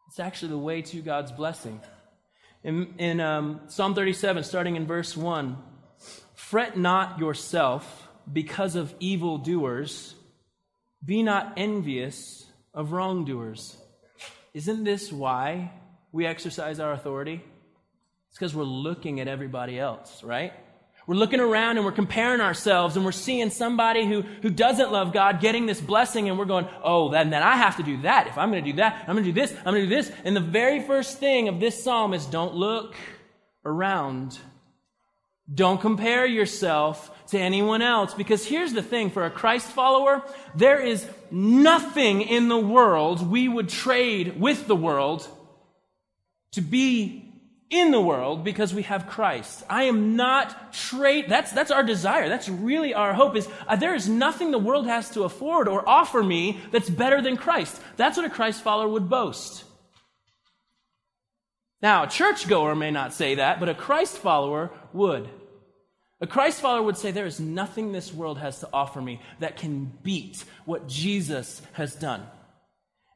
It's 0.08 0.20
actually 0.20 0.50
the 0.50 0.58
way 0.58 0.82
to 0.82 1.02
God's 1.02 1.32
blessing. 1.34 1.82
In, 2.64 2.94
in 2.98 3.20
um, 3.20 3.60
Psalm 3.68 3.94
37, 3.96 4.44
starting 4.44 4.78
in 4.78 4.88
verse 4.88 5.16
1, 5.18 5.58
fret 6.36 6.78
not 6.78 7.20
yourself 7.20 8.08
because 8.32 8.76
of 8.78 8.94
evildoers, 9.02 10.16
be 11.04 11.22
not 11.22 11.54
envious 11.58 12.46
of 12.74 12.94
wrongdoers. 12.94 13.76
Isn't 14.54 14.86
this 14.86 15.12
why 15.12 15.72
we 16.14 16.26
exercise 16.26 16.80
our 16.80 16.94
authority? 16.94 17.44
It's 18.30 18.38
because 18.38 18.56
we're 18.56 18.64
looking 18.64 19.20
at 19.20 19.28
everybody 19.28 19.78
else, 19.78 20.24
right? 20.24 20.54
We're 21.10 21.16
looking 21.16 21.40
around 21.40 21.78
and 21.78 21.86
we're 21.88 21.92
comparing 21.92 22.40
ourselves 22.40 22.96
and 22.96 23.04
we're 23.04 23.12
seeing 23.14 23.50
somebody 23.50 24.06
who, 24.06 24.22
who 24.44 24.52
doesn't 24.52 24.92
love 24.92 25.12
God 25.12 25.42
getting 25.42 25.66
this 25.66 25.82
blessing 25.82 26.30
and 26.30 26.38
we're 26.38 26.46
going, 26.46 26.68
oh, 26.84 27.10
then, 27.10 27.32
then 27.32 27.42
I 27.42 27.56
have 27.56 27.78
to 27.78 27.84
do 27.84 28.00
that. 28.04 28.28
If 28.28 28.38
I'm 28.38 28.52
going 28.52 28.64
to 28.64 28.70
do 28.74 28.78
that, 28.78 29.06
I'm 29.08 29.16
going 29.16 29.26
to 29.26 29.32
do 29.32 29.42
this, 29.42 29.52
I'm 29.66 29.74
going 29.74 29.90
to 29.90 29.90
do 29.90 29.96
this. 29.96 30.12
And 30.24 30.36
the 30.36 30.40
very 30.40 30.84
first 30.84 31.18
thing 31.18 31.48
of 31.48 31.60
this 31.60 31.84
psalm 31.84 32.14
is 32.14 32.28
don't 32.28 32.54
look 32.54 32.94
around. 33.66 34.38
Don't 35.52 35.82
compare 35.82 36.28
yourself 36.28 37.10
to 37.30 37.40
anyone 37.40 37.82
else. 37.82 38.14
Because 38.14 38.46
here's 38.46 38.74
the 38.74 38.84
thing 38.84 39.10
for 39.10 39.26
a 39.26 39.32
Christ 39.32 39.66
follower, 39.68 40.22
there 40.54 40.80
is 40.80 41.04
nothing 41.32 42.22
in 42.22 42.50
the 42.50 42.58
world 42.60 43.28
we 43.28 43.50
would 43.50 43.70
trade 43.70 44.40
with 44.40 44.68
the 44.68 44.76
world 44.76 45.28
to 46.52 46.62
be 46.62 47.29
in 47.70 47.92
the 47.92 48.02
world 48.02 48.44
because 48.44 48.74
we 48.74 48.84
have 48.84 49.08
Christ. 49.08 49.64
I 49.70 49.84
am 49.84 50.16
not 50.16 50.74
trait. 50.74 51.30
That's, 51.30 51.52
that's 51.52 51.72
our 51.72 51.84
desire. 51.84 52.28
That's 52.28 52.50
really 52.50 52.94
our 52.94 53.14
hope 53.14 53.36
is 53.36 53.48
uh, 53.68 53.76
there 53.76 53.94
is 53.96 54.10
nothing 54.10 54.52
the 54.52 54.58
world 54.58 54.88
has 54.88 55.10
to 55.12 55.24
afford 55.24 55.68
or 55.68 55.88
offer 55.88 56.24
me 56.24 56.60
that's 56.72 56.90
better 56.90 57.22
than 57.22 57.38
Christ. 57.38 57.80
That's 57.96 58.18
what 58.18 58.26
a 58.26 58.30
Christ 58.30 58.64
follower 58.64 58.88
would 58.88 59.10
boast. 59.10 59.66
Now, 61.82 62.04
a 62.04 62.08
churchgoer 62.08 62.76
may 62.76 62.92
not 62.92 63.14
say 63.14 63.36
that, 63.36 63.60
but 63.60 63.70
a 63.70 63.76
Christ 63.76 64.18
follower 64.18 64.72
would. 64.92 65.30
A 66.22 66.28
Christ 66.28 66.60
follower 66.60 66.84
would 66.84 66.98
say 66.98 67.12
there 67.12 67.26
is 67.28 67.40
nothing 67.40 67.92
this 67.94 68.14
world 68.14 68.38
has 68.40 68.60
to 68.60 68.70
offer 68.74 69.02
me 69.02 69.22
that 69.40 69.56
can 69.56 69.86
beat 70.04 70.44
what 70.66 70.88
Jesus 70.90 71.62
has 71.74 71.96
done. 71.96 72.26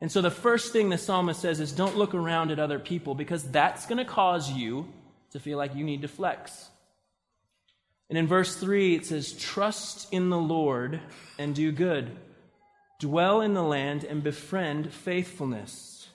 And 0.04 0.12
so 0.12 0.22
the 0.22 0.30
first 0.30 0.74
thing 0.74 0.90
the 0.90 0.98
psalmist 0.98 1.40
says 1.42 1.62
is 1.62 1.72
don't 1.72 1.96
look 1.96 2.14
around 2.14 2.52
at 2.52 2.60
other 2.60 2.78
people 2.78 3.16
because 3.16 3.42
that's 3.42 3.86
going 3.86 4.00
to 4.00 4.04
cause 4.04 4.52
you 4.52 4.90
to 5.32 5.40
feel 5.40 5.58
like 5.58 5.76
you 5.76 5.86
need 5.86 6.02
to 6.02 6.10
flex. 6.10 6.68
And 8.10 8.18
in 8.18 8.28
verse 8.28 8.54
3, 8.54 8.96
it 8.96 9.06
says, 9.06 9.32
Trust 9.32 10.12
in 10.12 10.30
the 10.30 10.38
Lord 10.38 11.00
and 11.40 11.56
do 11.56 11.72
good. 11.72 12.18
Dwell 13.00 13.40
in 13.40 13.54
the 13.54 13.64
land 13.64 14.04
and 14.04 14.22
befriend 14.22 14.92
faithfulness. 14.92 16.10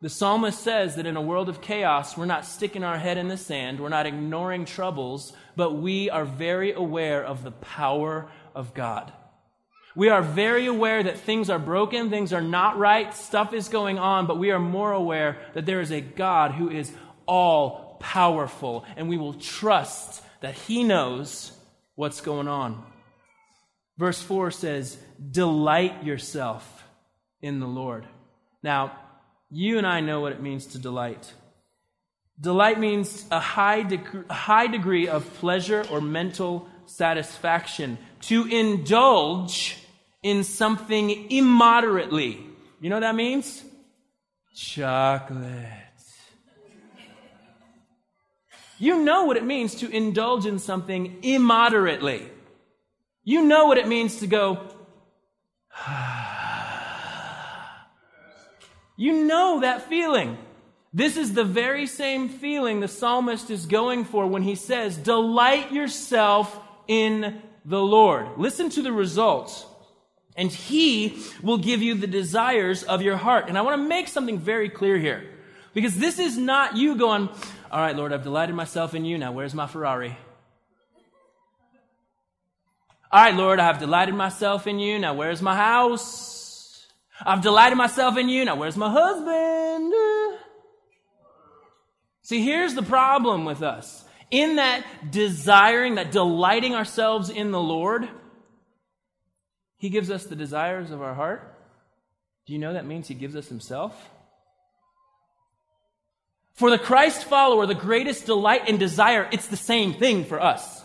The 0.00 0.08
psalmist 0.08 0.60
says 0.60 0.94
that 0.94 1.04
in 1.06 1.16
a 1.16 1.20
world 1.20 1.48
of 1.48 1.60
chaos, 1.60 2.16
we're 2.16 2.26
not 2.26 2.44
sticking 2.46 2.84
our 2.84 2.96
head 2.96 3.18
in 3.18 3.26
the 3.26 3.36
sand, 3.36 3.80
we're 3.80 3.88
not 3.88 4.06
ignoring 4.06 4.66
troubles, 4.66 5.32
but 5.56 5.72
we 5.72 6.10
are 6.10 6.24
very 6.24 6.70
aware 6.70 7.24
of 7.24 7.42
the 7.42 7.50
power 7.50 8.30
of 8.54 8.72
God. 8.72 9.12
We 9.96 10.10
are 10.10 10.20
very 10.20 10.66
aware 10.66 11.02
that 11.02 11.16
things 11.20 11.48
are 11.48 11.58
broken, 11.58 12.10
things 12.10 12.34
are 12.34 12.42
not 12.42 12.78
right, 12.78 13.14
stuff 13.14 13.54
is 13.54 13.68
going 13.70 13.98
on, 13.98 14.26
but 14.26 14.36
we 14.38 14.50
are 14.50 14.58
more 14.60 14.92
aware 14.92 15.38
that 15.54 15.64
there 15.64 15.80
is 15.80 15.90
a 15.90 16.02
God 16.02 16.52
who 16.52 16.68
is 16.68 16.92
all 17.24 17.96
powerful, 17.98 18.84
and 18.96 19.08
we 19.08 19.16
will 19.16 19.32
trust 19.32 20.22
that 20.42 20.52
He 20.54 20.84
knows 20.84 21.50
what's 21.94 22.20
going 22.20 22.46
on. 22.46 22.84
Verse 23.96 24.20
4 24.20 24.50
says, 24.50 24.98
Delight 25.30 26.04
yourself 26.04 26.84
in 27.40 27.58
the 27.58 27.66
Lord. 27.66 28.06
Now, 28.62 28.98
you 29.50 29.78
and 29.78 29.86
I 29.86 30.00
know 30.00 30.20
what 30.20 30.32
it 30.32 30.42
means 30.42 30.66
to 30.66 30.78
delight. 30.78 31.32
Delight 32.38 32.78
means 32.78 33.24
a 33.30 33.40
high, 33.40 33.80
deg- 33.82 34.30
high 34.30 34.66
degree 34.66 35.08
of 35.08 35.24
pleasure 35.38 35.86
or 35.90 36.02
mental 36.02 36.68
satisfaction. 36.84 37.96
To 38.22 38.44
indulge 38.44 39.78
in 40.26 40.42
something 40.42 41.30
immoderately. 41.30 42.44
You 42.80 42.90
know 42.90 42.96
what 42.96 43.02
that 43.02 43.14
means? 43.14 43.62
Chocolate. 44.56 45.44
You 48.80 48.98
know 49.04 49.24
what 49.26 49.36
it 49.36 49.44
means 49.44 49.76
to 49.76 49.88
indulge 49.88 50.44
in 50.44 50.58
something 50.58 51.18
immoderately. 51.22 52.28
You 53.22 53.44
know 53.44 53.66
what 53.68 53.78
it 53.78 53.86
means 53.86 54.16
to 54.16 54.26
go, 54.26 54.54
you 58.96 59.24
know 59.24 59.60
that 59.60 59.88
feeling. 59.88 60.36
This 60.92 61.16
is 61.16 61.32
the 61.34 61.44
very 61.44 61.86
same 61.86 62.28
feeling 62.28 62.80
the 62.80 62.88
psalmist 62.88 63.48
is 63.48 63.66
going 63.66 64.04
for 64.04 64.26
when 64.26 64.42
he 64.42 64.56
says, 64.56 64.96
Delight 64.96 65.70
yourself 65.72 66.58
in 66.88 67.40
the 67.64 67.80
Lord. 67.80 68.26
Listen 68.38 68.68
to 68.70 68.82
the 68.82 68.92
results 68.92 69.64
and 70.36 70.52
he 70.52 71.16
will 71.42 71.58
give 71.58 71.82
you 71.82 71.94
the 71.94 72.06
desires 72.06 72.82
of 72.82 73.02
your 73.02 73.16
heart. 73.16 73.46
And 73.48 73.56
I 73.56 73.62
want 73.62 73.80
to 73.80 73.88
make 73.88 74.08
something 74.08 74.38
very 74.38 74.68
clear 74.68 74.98
here 74.98 75.24
because 75.74 75.96
this 75.96 76.18
is 76.18 76.36
not 76.36 76.76
you 76.76 76.96
going, 76.96 77.28
All 77.70 77.80
right, 77.80 77.96
Lord, 77.96 78.12
I've 78.12 78.22
delighted 78.22 78.54
myself 78.54 78.94
in 78.94 79.04
you. 79.04 79.18
Now, 79.18 79.32
where's 79.32 79.54
my 79.54 79.66
Ferrari? 79.66 80.16
All 83.10 83.22
right, 83.24 83.34
Lord, 83.34 83.60
I've 83.60 83.78
delighted 83.78 84.14
myself 84.14 84.66
in 84.66 84.78
you. 84.78 84.98
Now, 84.98 85.14
where's 85.14 85.40
my 85.40 85.56
house? 85.56 86.86
I've 87.24 87.40
delighted 87.40 87.76
myself 87.78 88.18
in 88.18 88.28
you. 88.28 88.44
Now, 88.44 88.56
where's 88.56 88.76
my 88.76 88.90
husband? 88.90 89.94
See, 92.22 92.42
here's 92.44 92.74
the 92.74 92.82
problem 92.82 93.44
with 93.46 93.62
us. 93.62 94.04
In 94.32 94.56
that 94.56 94.84
desiring, 95.12 95.94
that 95.94 96.10
delighting 96.10 96.74
ourselves 96.74 97.30
in 97.30 97.52
the 97.52 97.60
Lord, 97.60 98.08
he 99.78 99.90
gives 99.90 100.10
us 100.10 100.24
the 100.24 100.36
desires 100.36 100.90
of 100.90 101.02
our 101.02 101.14
heart. 101.14 101.54
Do 102.46 102.52
you 102.52 102.58
know 102.58 102.72
that 102.72 102.86
means 102.86 103.08
He 103.08 103.14
gives 103.14 103.36
us 103.36 103.48
Himself? 103.48 103.94
For 106.54 106.70
the 106.70 106.78
Christ 106.78 107.24
follower, 107.24 107.66
the 107.66 107.74
greatest 107.74 108.24
delight 108.24 108.68
and 108.68 108.78
desire, 108.78 109.28
it's 109.30 109.48
the 109.48 109.58
same 109.58 109.92
thing 109.94 110.24
for 110.24 110.42
us. 110.42 110.82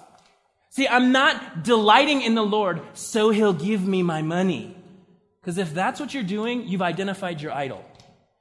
See, 0.72 0.88
I'm 0.88 1.12
not 1.14 1.64
delighting 1.64 2.22
in 2.22 2.36
the 2.36 2.42
Lord 2.44 2.82
so 2.94 3.30
He'll 3.30 3.54
give 3.54 3.86
me 3.86 4.04
my 4.04 4.22
money. 4.22 4.76
Because 5.40 5.58
if 5.58 5.74
that's 5.74 6.00
what 6.00 6.14
you're 6.14 6.24
doing, 6.24 6.68
you've 6.68 6.82
identified 6.82 7.42
your 7.42 7.52
idol. 7.54 7.84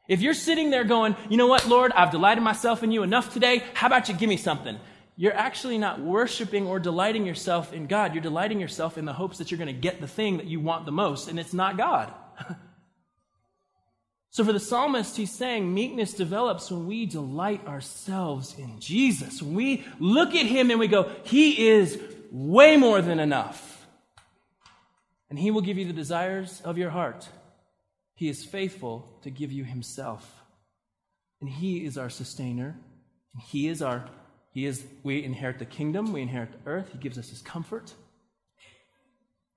If 0.09 0.21
you're 0.21 0.35
sitting 0.35 0.71
there 0.71 0.83
going, 0.85 1.15
you 1.29 1.37
know 1.37 1.47
what, 1.47 1.69
Lord, 1.69 1.93
I've 1.93 2.11
delighted 2.11 2.43
myself 2.43 2.83
in 2.83 2.91
you 2.91 3.05
enough 3.05 3.33
today, 3.33 3.63
how 3.75 3.87
about 3.87 4.09
you 4.09 4.15
give 4.17 4.29
me 4.29 4.37
something? 4.37 4.77
you're 5.21 5.35
actually 5.37 5.77
not 5.77 6.01
worshiping 6.01 6.67
or 6.67 6.79
delighting 6.81 7.27
yourself 7.27 7.75
in 7.75 7.87
God. 7.87 8.15
You're 8.15 8.23
delighting 8.23 8.59
yourself 8.59 8.97
in 8.97 9.05
the 9.05 9.13
hopes 9.13 9.37
that 9.37 9.51
you're 9.51 9.59
going 9.59 9.67
to 9.73 9.79
get 9.79 10.01
the 10.01 10.09
thing 10.09 10.39
that 10.39 10.47
you 10.47 10.61
want 10.61 10.87
the 10.87 10.93
most, 10.93 11.29
and 11.29 11.39
it's 11.39 11.53
not 11.53 11.77
God. 11.77 12.11
so 14.31 14.43
for 14.47 14.55
the 14.55 14.59
psalmist, 14.59 15.19
he's 15.19 15.31
saying 15.31 15.75
meekness 15.75 16.15
develops 16.15 16.71
when 16.71 16.87
we 16.87 17.05
delight 17.05 17.67
ourselves 17.67 18.55
in 18.59 18.81
Jesus. 18.81 19.43
When 19.43 19.55
we 19.57 19.85
look 19.99 20.35
at 20.35 20.47
him 20.47 20.71
and 20.71 20.81
we 20.81 20.89
go, 20.89 21.13
He 21.25 21.69
is 21.69 22.01
way 22.33 22.79
more 22.79 23.03
than 23.03 23.21
enough. 23.21 23.87
And 25.29 25.39
he 25.39 25.51
will 25.51 25.61
give 25.61 25.77
you 25.77 25.85
the 25.85 25.93
desires 25.93 26.63
of 26.65 26.79
your 26.79 26.89
heart. 26.89 27.29
He 28.15 28.31
is 28.31 28.43
faithful 28.43 29.21
to 29.25 29.29
give 29.31 29.53
you 29.53 29.65
himself. 29.65 30.41
And 31.43 31.51
he 31.51 31.85
is 31.85 31.99
our 31.99 32.09
sustainer, 32.09 32.79
and 33.35 33.43
he 33.43 33.69
is 33.69 33.83
our 33.83 34.07
he 34.53 34.67
is, 34.67 34.85
we 35.05 35.23
inherit 35.23 35.59
the 35.61 35.65
kingdom, 35.65 36.13
we 36.13 36.23
inherit 36.23 36.51
the 36.53 36.71
earth. 36.71 36.89
He 36.93 36.99
gives 36.99 37.19
us 37.19 37.31
his 37.31 37.41
comfort. 37.43 37.93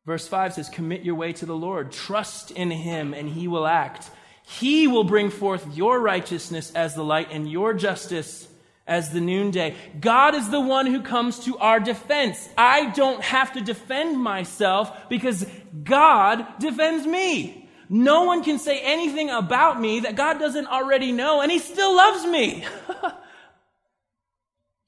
Verse 0.06 0.28
5 0.28 0.54
says, 0.56 0.70
Commit 0.70 1.02
your 1.04 1.16
way 1.16 1.34
to 1.34 1.46
the 1.46 1.56
Lord, 1.56 1.92
trust 1.92 2.52
in 2.52 2.70
him, 2.70 3.14
and 3.14 3.28
he 3.30 3.48
will 3.48 3.66
act. 3.66 4.10
He 4.46 4.88
will 4.88 5.06
bring 5.06 5.30
forth 5.32 5.66
your 5.76 6.00
righteousness 6.00 6.72
as 6.76 6.94
the 6.96 7.04
light 7.04 7.30
and 7.32 7.50
your 7.50 7.74
justice 7.74 8.48
as 8.86 9.12
the 9.12 9.22
noonday. 9.22 9.76
God 10.00 10.36
is 10.36 10.50
the 10.50 10.60
one 10.60 10.86
who 10.86 11.02
comes 11.02 11.40
to 11.46 11.58
our 11.58 11.80
defense. 11.80 12.50
I 12.58 12.90
don't 12.92 13.24
have 13.24 13.54
to 13.54 13.62
defend 13.62 14.20
myself 14.20 14.92
because 15.10 15.46
God 15.84 16.46
defends 16.60 17.08
me. 17.08 17.70
No 17.90 18.24
one 18.26 18.44
can 18.44 18.60
say 18.60 18.80
anything 18.80 19.30
about 19.30 19.80
me 19.80 20.02
that 20.02 20.16
God 20.16 20.38
doesn't 20.40 20.68
already 20.68 21.12
know, 21.14 21.42
and 21.42 21.50
he 21.52 21.58
still 21.60 21.96
loves 21.96 22.26
me. 22.26 22.66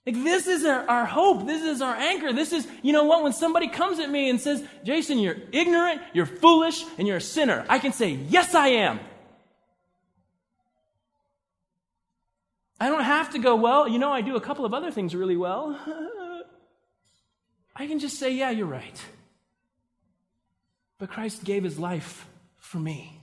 Like, 0.05 0.15
this 0.23 0.45
is 0.45 0.65
our, 0.65 0.87
our, 0.87 1.05
hope. 1.05 1.47
This 1.47 1.63
is 1.63 1.81
our 1.81 1.95
anchor. 1.95 2.31
This 2.31 2.53
is, 2.53 2.67
you 2.83 2.93
know 2.93 3.05
what, 3.05 3.23
when 3.23 3.33
somebody 3.33 3.67
comes 3.67 3.97
at 3.99 4.09
me 4.09 4.29
and 4.29 4.39
says, 4.39 4.63
Jason, 4.83 5.17
you're 5.17 5.37
ignorant, 5.51 5.99
you're 6.13 6.27
foolish, 6.27 6.83
and 6.99 7.07
you're 7.07 7.17
a 7.17 7.21
sinner, 7.21 7.65
I 7.67 7.79
can 7.79 7.91
say, 7.91 8.11
Yes, 8.11 8.53
I 8.53 8.67
am. 8.67 8.99
I 12.79 12.89
don't 12.89 13.03
have 13.03 13.31
to 13.31 13.39
go, 13.39 13.55
Well, 13.55 13.87
you 13.87 13.97
know, 13.97 14.11
I 14.11 14.21
do 14.21 14.35
a 14.35 14.41
couple 14.41 14.63
of 14.63 14.75
other 14.75 14.91
things 14.91 15.15
really 15.15 15.37
well. 15.37 15.79
I 17.75 17.87
can 17.87 17.97
just 17.97 18.19
say, 18.19 18.31
Yeah, 18.31 18.51
you're 18.51 18.67
right. 18.67 19.01
But 20.99 21.09
Christ 21.09 21.43
gave 21.43 21.63
his 21.63 21.79
life 21.79 22.27
for 22.59 22.77
me. 22.77 23.19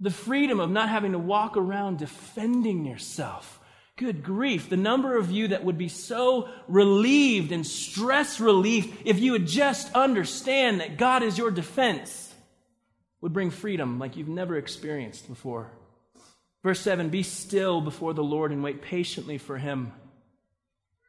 The 0.00 0.10
freedom 0.10 0.58
of 0.58 0.70
not 0.70 0.88
having 0.88 1.12
to 1.12 1.18
walk 1.18 1.56
around 1.58 1.98
defending 1.98 2.86
yourself 2.86 3.60
Good 4.02 4.24
grief, 4.24 4.68
the 4.68 4.76
number 4.76 5.16
of 5.16 5.30
you 5.30 5.46
that 5.48 5.62
would 5.64 5.78
be 5.78 5.88
so 5.88 6.48
relieved 6.66 7.52
and 7.52 7.64
stress 7.64 8.40
relieved 8.40 9.02
if 9.04 9.20
you 9.20 9.30
would 9.30 9.46
just 9.46 9.92
understand 9.94 10.80
that 10.80 10.96
God 10.98 11.22
is 11.22 11.38
your 11.38 11.52
defense 11.52 12.34
would 13.20 13.32
bring 13.32 13.50
freedom 13.52 14.00
like 14.00 14.16
you've 14.16 14.26
never 14.26 14.58
experienced 14.58 15.28
before. 15.28 15.70
Verse 16.64 16.80
7 16.80 17.10
Be 17.10 17.22
still 17.22 17.80
before 17.80 18.12
the 18.12 18.24
Lord 18.24 18.50
and 18.50 18.60
wait 18.64 18.82
patiently 18.82 19.38
for 19.38 19.56
him. 19.56 19.92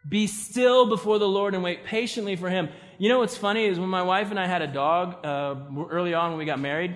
Be 0.08 0.28
still 0.28 0.88
before 0.88 1.18
the 1.18 1.28
Lord 1.28 1.56
and 1.56 1.64
wait 1.64 1.86
patiently 1.86 2.36
for 2.36 2.48
him. 2.52 2.70
You 3.00 3.10
know 3.10 3.18
what's 3.18 3.36
funny 3.36 3.66
is 3.66 3.80
when 3.80 3.90
my 3.90 4.04
wife 4.04 4.30
and 4.30 4.40
I 4.40 4.46
had 4.46 4.62
a 4.62 4.68
dog 4.72 5.26
uh, 5.26 5.56
early 5.90 6.14
on 6.14 6.30
when 6.30 6.38
we 6.38 6.46
got 6.46 6.60
married, 6.60 6.96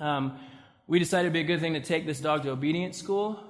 um, 0.00 0.38
we 0.86 0.98
decided 0.98 1.20
it'd 1.32 1.32
be 1.32 1.40
a 1.40 1.44
good 1.56 1.60
thing 1.60 1.72
to 1.72 1.80
take 1.80 2.04
this 2.04 2.20
dog 2.20 2.42
to 2.42 2.50
obedience 2.50 2.98
school 2.98 3.40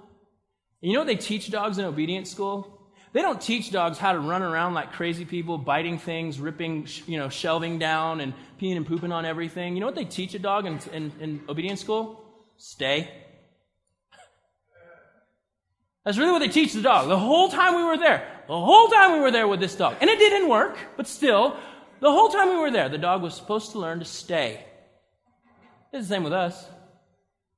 and 0.85 0.90
you 0.92 0.99
know 0.99 1.01
what 1.01 1.07
they 1.07 1.16
teach 1.16 1.51
dogs 1.51 1.79
in 1.79 1.87
obedience 1.87 2.31
school? 2.31 2.70
They 3.14 3.23
don't 3.23 3.40
teach 3.40 3.70
dogs 3.70 3.97
how 3.97 4.12
to 4.12 4.18
run 4.20 4.42
around 4.42 4.75
like 4.75 4.92
crazy 4.92 5.25
people, 5.25 5.57
biting 5.57 5.97
things, 5.99 6.38
ripping, 6.38 6.87
you 7.07 7.16
know, 7.16 7.31
shelving 7.31 7.79
down 7.79 8.20
and 8.20 8.35
peeing 8.61 8.77
and 8.77 8.87
pooping 8.87 9.11
on 9.11 9.25
everything. 9.25 9.73
You 9.73 9.81
know 9.81 9.87
what 9.87 9.94
they 9.94 10.05
teach 10.05 10.35
a 10.35 10.38
dog 10.38 10.66
in, 10.66 10.79
in, 10.92 11.11
in 11.20 11.40
obedience 11.49 11.81
school? 11.81 12.23
Stay. 12.59 13.11
That's 16.05 16.18
really 16.18 16.33
what 16.33 16.40
they 16.40 16.49
teach 16.49 16.75
the 16.75 16.83
dog. 16.83 17.09
The 17.09 17.18
whole 17.18 17.49
time 17.49 17.77
we 17.77 17.83
were 17.85 17.97
there, 17.97 18.42
the 18.47 18.53
whole 18.61 18.88
time 18.88 19.12
we 19.14 19.20
were 19.20 19.31
there 19.31 19.49
with 19.49 19.61
this 19.61 19.75
dog, 19.75 19.97
and 20.03 20.11
it 20.11 20.18
didn't 20.18 20.51
work, 20.51 20.77
but 20.99 21.07
still, 21.07 21.57
the 22.01 22.11
whole 22.11 22.29
time 22.29 22.51
we 22.51 22.57
were 22.59 22.70
there, 22.70 22.90
the 22.90 22.99
dog 22.99 23.23
was 23.23 23.33
supposed 23.33 23.73
to 23.73 23.79
learn 23.79 24.01
to 24.01 24.05
stay. 24.05 24.62
It's 25.94 26.07
the 26.09 26.14
same 26.14 26.25
with 26.25 26.35
us. 26.35 26.68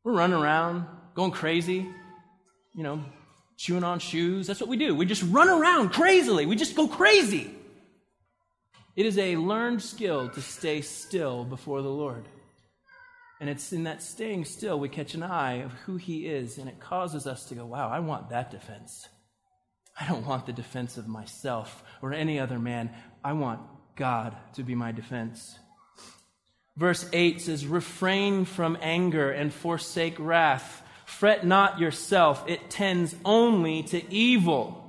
We're 0.04 0.12
running 0.14 0.36
around, 0.36 0.86
going 1.16 1.32
crazy, 1.32 1.88
you 2.76 2.82
know, 2.84 3.02
chewing 3.56 3.84
on 3.84 3.98
shoes. 3.98 4.46
That's 4.46 4.60
what 4.60 4.68
we 4.68 4.76
do. 4.76 4.94
We 4.94 5.06
just 5.06 5.22
run 5.24 5.48
around 5.48 5.90
crazily. 5.90 6.46
We 6.46 6.56
just 6.56 6.76
go 6.76 6.86
crazy. 6.86 7.50
It 8.94 9.06
is 9.06 9.18
a 9.18 9.36
learned 9.36 9.82
skill 9.82 10.28
to 10.30 10.40
stay 10.40 10.80
still 10.80 11.44
before 11.44 11.82
the 11.82 11.90
Lord. 11.90 12.24
And 13.40 13.50
it's 13.50 13.72
in 13.72 13.84
that 13.84 14.02
staying 14.02 14.46
still 14.46 14.80
we 14.80 14.88
catch 14.88 15.14
an 15.14 15.22
eye 15.22 15.56
of 15.62 15.72
who 15.84 15.96
He 15.96 16.26
is, 16.26 16.56
and 16.56 16.68
it 16.68 16.80
causes 16.80 17.26
us 17.26 17.44
to 17.46 17.54
go, 17.54 17.66
wow, 17.66 17.90
I 17.90 17.98
want 18.00 18.30
that 18.30 18.50
defense. 18.50 19.08
I 19.98 20.06
don't 20.06 20.24
want 20.26 20.46
the 20.46 20.52
defense 20.52 20.96
of 20.96 21.06
myself 21.08 21.82
or 22.00 22.12
any 22.12 22.38
other 22.38 22.58
man. 22.58 22.90
I 23.24 23.32
want 23.34 23.60
God 23.96 24.36
to 24.54 24.62
be 24.62 24.74
my 24.74 24.92
defense. 24.92 25.58
Verse 26.78 27.06
8 27.14 27.40
says, 27.40 27.66
Refrain 27.66 28.44
from 28.44 28.76
anger 28.82 29.30
and 29.30 29.52
forsake 29.52 30.14
wrath. 30.18 30.82
Fret 31.06 31.46
not 31.46 31.78
yourself, 31.78 32.44
it 32.48 32.68
tends 32.68 33.14
only 33.24 33.84
to 33.84 34.12
evil. 34.12 34.82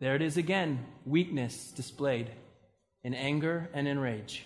There 0.00 0.16
it 0.16 0.20
is 0.20 0.36
again 0.36 0.84
weakness 1.06 1.70
displayed 1.74 2.28
in 3.04 3.14
anger 3.14 3.70
and 3.72 3.86
in 3.86 4.00
rage. 4.00 4.44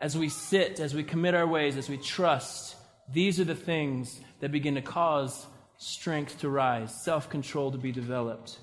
As 0.00 0.16
we 0.16 0.28
sit, 0.28 0.78
as 0.78 0.94
we 0.94 1.02
commit 1.02 1.34
our 1.34 1.46
ways, 1.46 1.76
as 1.78 1.88
we 1.88 1.96
trust, 1.96 2.76
these 3.10 3.40
are 3.40 3.44
the 3.44 3.54
things 3.54 4.20
that 4.40 4.52
begin 4.52 4.74
to 4.74 4.82
cause 4.82 5.46
strength 5.78 6.40
to 6.40 6.50
rise, 6.50 6.94
self 7.02 7.30
control 7.30 7.72
to 7.72 7.78
be 7.78 7.90
developed. 7.90 8.58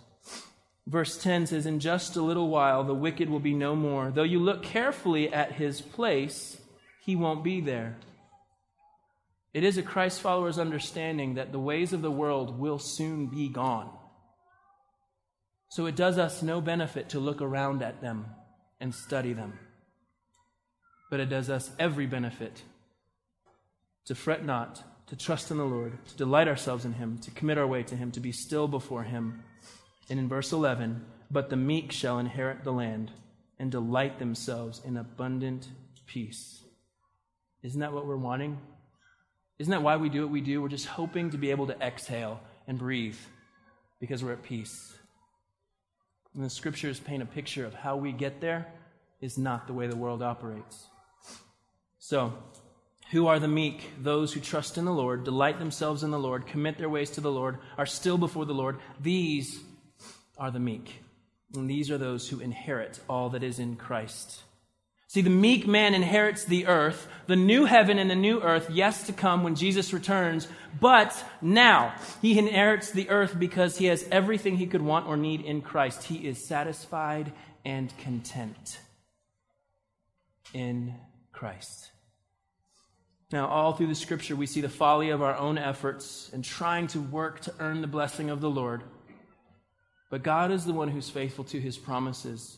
Verse 0.87 1.17
10 1.17 1.47
says, 1.47 1.65
In 1.65 1.79
just 1.79 2.15
a 2.15 2.21
little 2.21 2.49
while 2.49 2.83
the 2.83 2.93
wicked 2.93 3.31
will 3.31 3.39
be 3.39 3.55
no 3.55 3.75
more. 3.75 4.11
Though 4.11 4.21
you 4.21 4.39
look 4.39 4.61
carefully 4.61 5.33
at 5.33 5.53
his 5.53 5.81
place, 5.81 6.61
he 7.03 7.15
won't 7.15 7.43
be 7.43 7.59
there. 7.61 7.95
It 9.55 9.63
is 9.63 9.77
a 9.77 9.81
Christ 9.81 10.19
follower's 10.19 10.59
understanding 10.59 11.35
that 11.35 11.53
the 11.53 11.59
ways 11.59 11.93
of 11.93 12.01
the 12.01 12.11
world 12.11 12.59
will 12.59 12.77
soon 12.77 13.27
be 13.27 13.47
gone. 13.47 13.89
So 15.69 15.85
it 15.85 15.95
does 15.95 16.17
us 16.17 16.43
no 16.43 16.59
benefit 16.59 17.07
to 17.09 17.21
look 17.21 17.41
around 17.41 17.81
at 17.81 18.01
them 18.01 18.25
and 18.81 18.93
study 18.93 19.31
them. 19.31 19.57
But 21.09 21.21
it 21.21 21.29
does 21.29 21.49
us 21.49 21.71
every 21.79 22.05
benefit 22.05 22.63
to 24.07 24.13
fret 24.13 24.43
not, 24.43 24.83
to 25.07 25.15
trust 25.15 25.49
in 25.51 25.57
the 25.57 25.63
Lord, 25.63 26.05
to 26.07 26.17
delight 26.17 26.49
ourselves 26.49 26.83
in 26.83 26.91
Him, 26.93 27.17
to 27.19 27.31
commit 27.31 27.57
our 27.57 27.65
way 27.65 27.81
to 27.81 27.95
Him, 27.95 28.11
to 28.11 28.19
be 28.19 28.33
still 28.33 28.67
before 28.67 29.03
Him. 29.03 29.41
And 30.09 30.19
in 30.19 30.27
verse 30.27 30.51
11, 30.51 31.05
but 31.31 31.49
the 31.49 31.55
meek 31.55 31.93
shall 31.93 32.19
inherit 32.19 32.65
the 32.65 32.73
land 32.73 33.13
and 33.57 33.71
delight 33.71 34.19
themselves 34.19 34.81
in 34.83 34.97
abundant 34.97 35.69
peace. 36.07 36.61
Isn't 37.63 37.79
that 37.79 37.93
what 37.93 38.05
we're 38.05 38.17
wanting? 38.17 38.59
Isn't 39.57 39.71
that 39.71 39.81
why 39.83 39.97
we 39.97 40.09
do 40.09 40.21
what 40.21 40.31
we 40.31 40.41
do? 40.41 40.61
We're 40.61 40.67
just 40.67 40.85
hoping 40.85 41.29
to 41.31 41.37
be 41.37 41.51
able 41.51 41.67
to 41.67 41.79
exhale 41.81 42.39
and 42.67 42.77
breathe 42.77 43.17
because 43.99 44.23
we're 44.23 44.33
at 44.33 44.43
peace. 44.43 44.93
And 46.33 46.43
the 46.43 46.49
scriptures 46.49 46.99
paint 46.99 47.23
a 47.23 47.25
picture 47.25 47.65
of 47.65 47.73
how 47.73 47.95
we 47.95 48.11
get 48.11 48.41
there 48.41 48.67
is 49.21 49.37
not 49.37 49.67
the 49.67 49.73
way 49.73 49.87
the 49.87 49.95
world 49.95 50.21
operates. 50.21 50.85
So, 51.99 52.33
who 53.11 53.27
are 53.27 53.39
the 53.39 53.47
meek? 53.47 53.89
Those 54.01 54.33
who 54.33 54.41
trust 54.41 54.77
in 54.77 54.83
the 54.83 54.91
Lord, 54.91 55.23
delight 55.23 55.59
themselves 55.59 56.03
in 56.03 56.11
the 56.11 56.19
Lord, 56.19 56.45
commit 56.47 56.77
their 56.77 56.89
ways 56.89 57.09
to 57.11 57.21
the 57.21 57.31
Lord, 57.31 57.57
are 57.77 57.85
still 57.85 58.17
before 58.17 58.45
the 58.45 58.53
Lord. 58.53 58.79
These 58.99 59.61
are 60.37 60.51
the 60.51 60.59
meek. 60.59 60.99
And 61.53 61.69
these 61.69 61.89
are 61.89 61.97
those 61.97 62.27
who 62.27 62.41
inherit 62.41 62.99
all 63.07 63.29
that 63.29 63.43
is 63.43 63.57
in 63.59 63.77
Christ. 63.77 64.41
See, 65.07 65.21
the 65.21 65.29
meek 65.29 65.67
man 65.67 65.93
inherits 65.93 66.43
the 66.45 66.67
earth, 66.67 67.07
the 67.27 67.35
new 67.35 67.65
heaven 67.65 67.99
and 67.99 68.09
the 68.09 68.15
new 68.15 68.41
earth, 68.41 68.69
yes, 68.71 69.05
to 69.05 69.13
come 69.13 69.43
when 69.43 69.55
Jesus 69.55 69.93
returns, 69.93 70.47
but 70.81 71.13
now 71.41 71.93
he 72.21 72.37
inherits 72.37 72.91
the 72.91 73.09
earth 73.09 73.37
because 73.39 73.77
he 73.77 73.85
has 73.85 74.05
everything 74.11 74.57
he 74.57 74.67
could 74.67 74.81
want 74.81 75.07
or 75.07 75.15
need 75.15 75.41
in 75.41 75.61
Christ. 75.61 76.05
He 76.05 76.27
is 76.27 76.43
satisfied 76.43 77.31
and 77.63 77.95
content 77.99 78.79
in 80.53 80.95
Christ. 81.31 81.91
Now, 83.31 83.47
all 83.47 83.73
through 83.73 83.87
the 83.87 83.95
scripture, 83.95 84.35
we 84.35 84.45
see 84.45 84.61
the 84.61 84.69
folly 84.69 85.09
of 85.09 85.21
our 85.21 85.35
own 85.35 85.57
efforts 85.57 86.29
and 86.33 86.43
trying 86.43 86.87
to 86.87 86.99
work 87.01 87.41
to 87.41 87.53
earn 87.59 87.81
the 87.81 87.87
blessing 87.87 88.29
of 88.29 88.41
the 88.41 88.49
Lord. 88.49 88.83
But 90.09 90.23
God 90.23 90.51
is 90.51 90.65
the 90.65 90.73
one 90.73 90.89
who's 90.89 91.09
faithful 91.09 91.43
to 91.45 91.59
his 91.59 91.77
promises. 91.77 92.57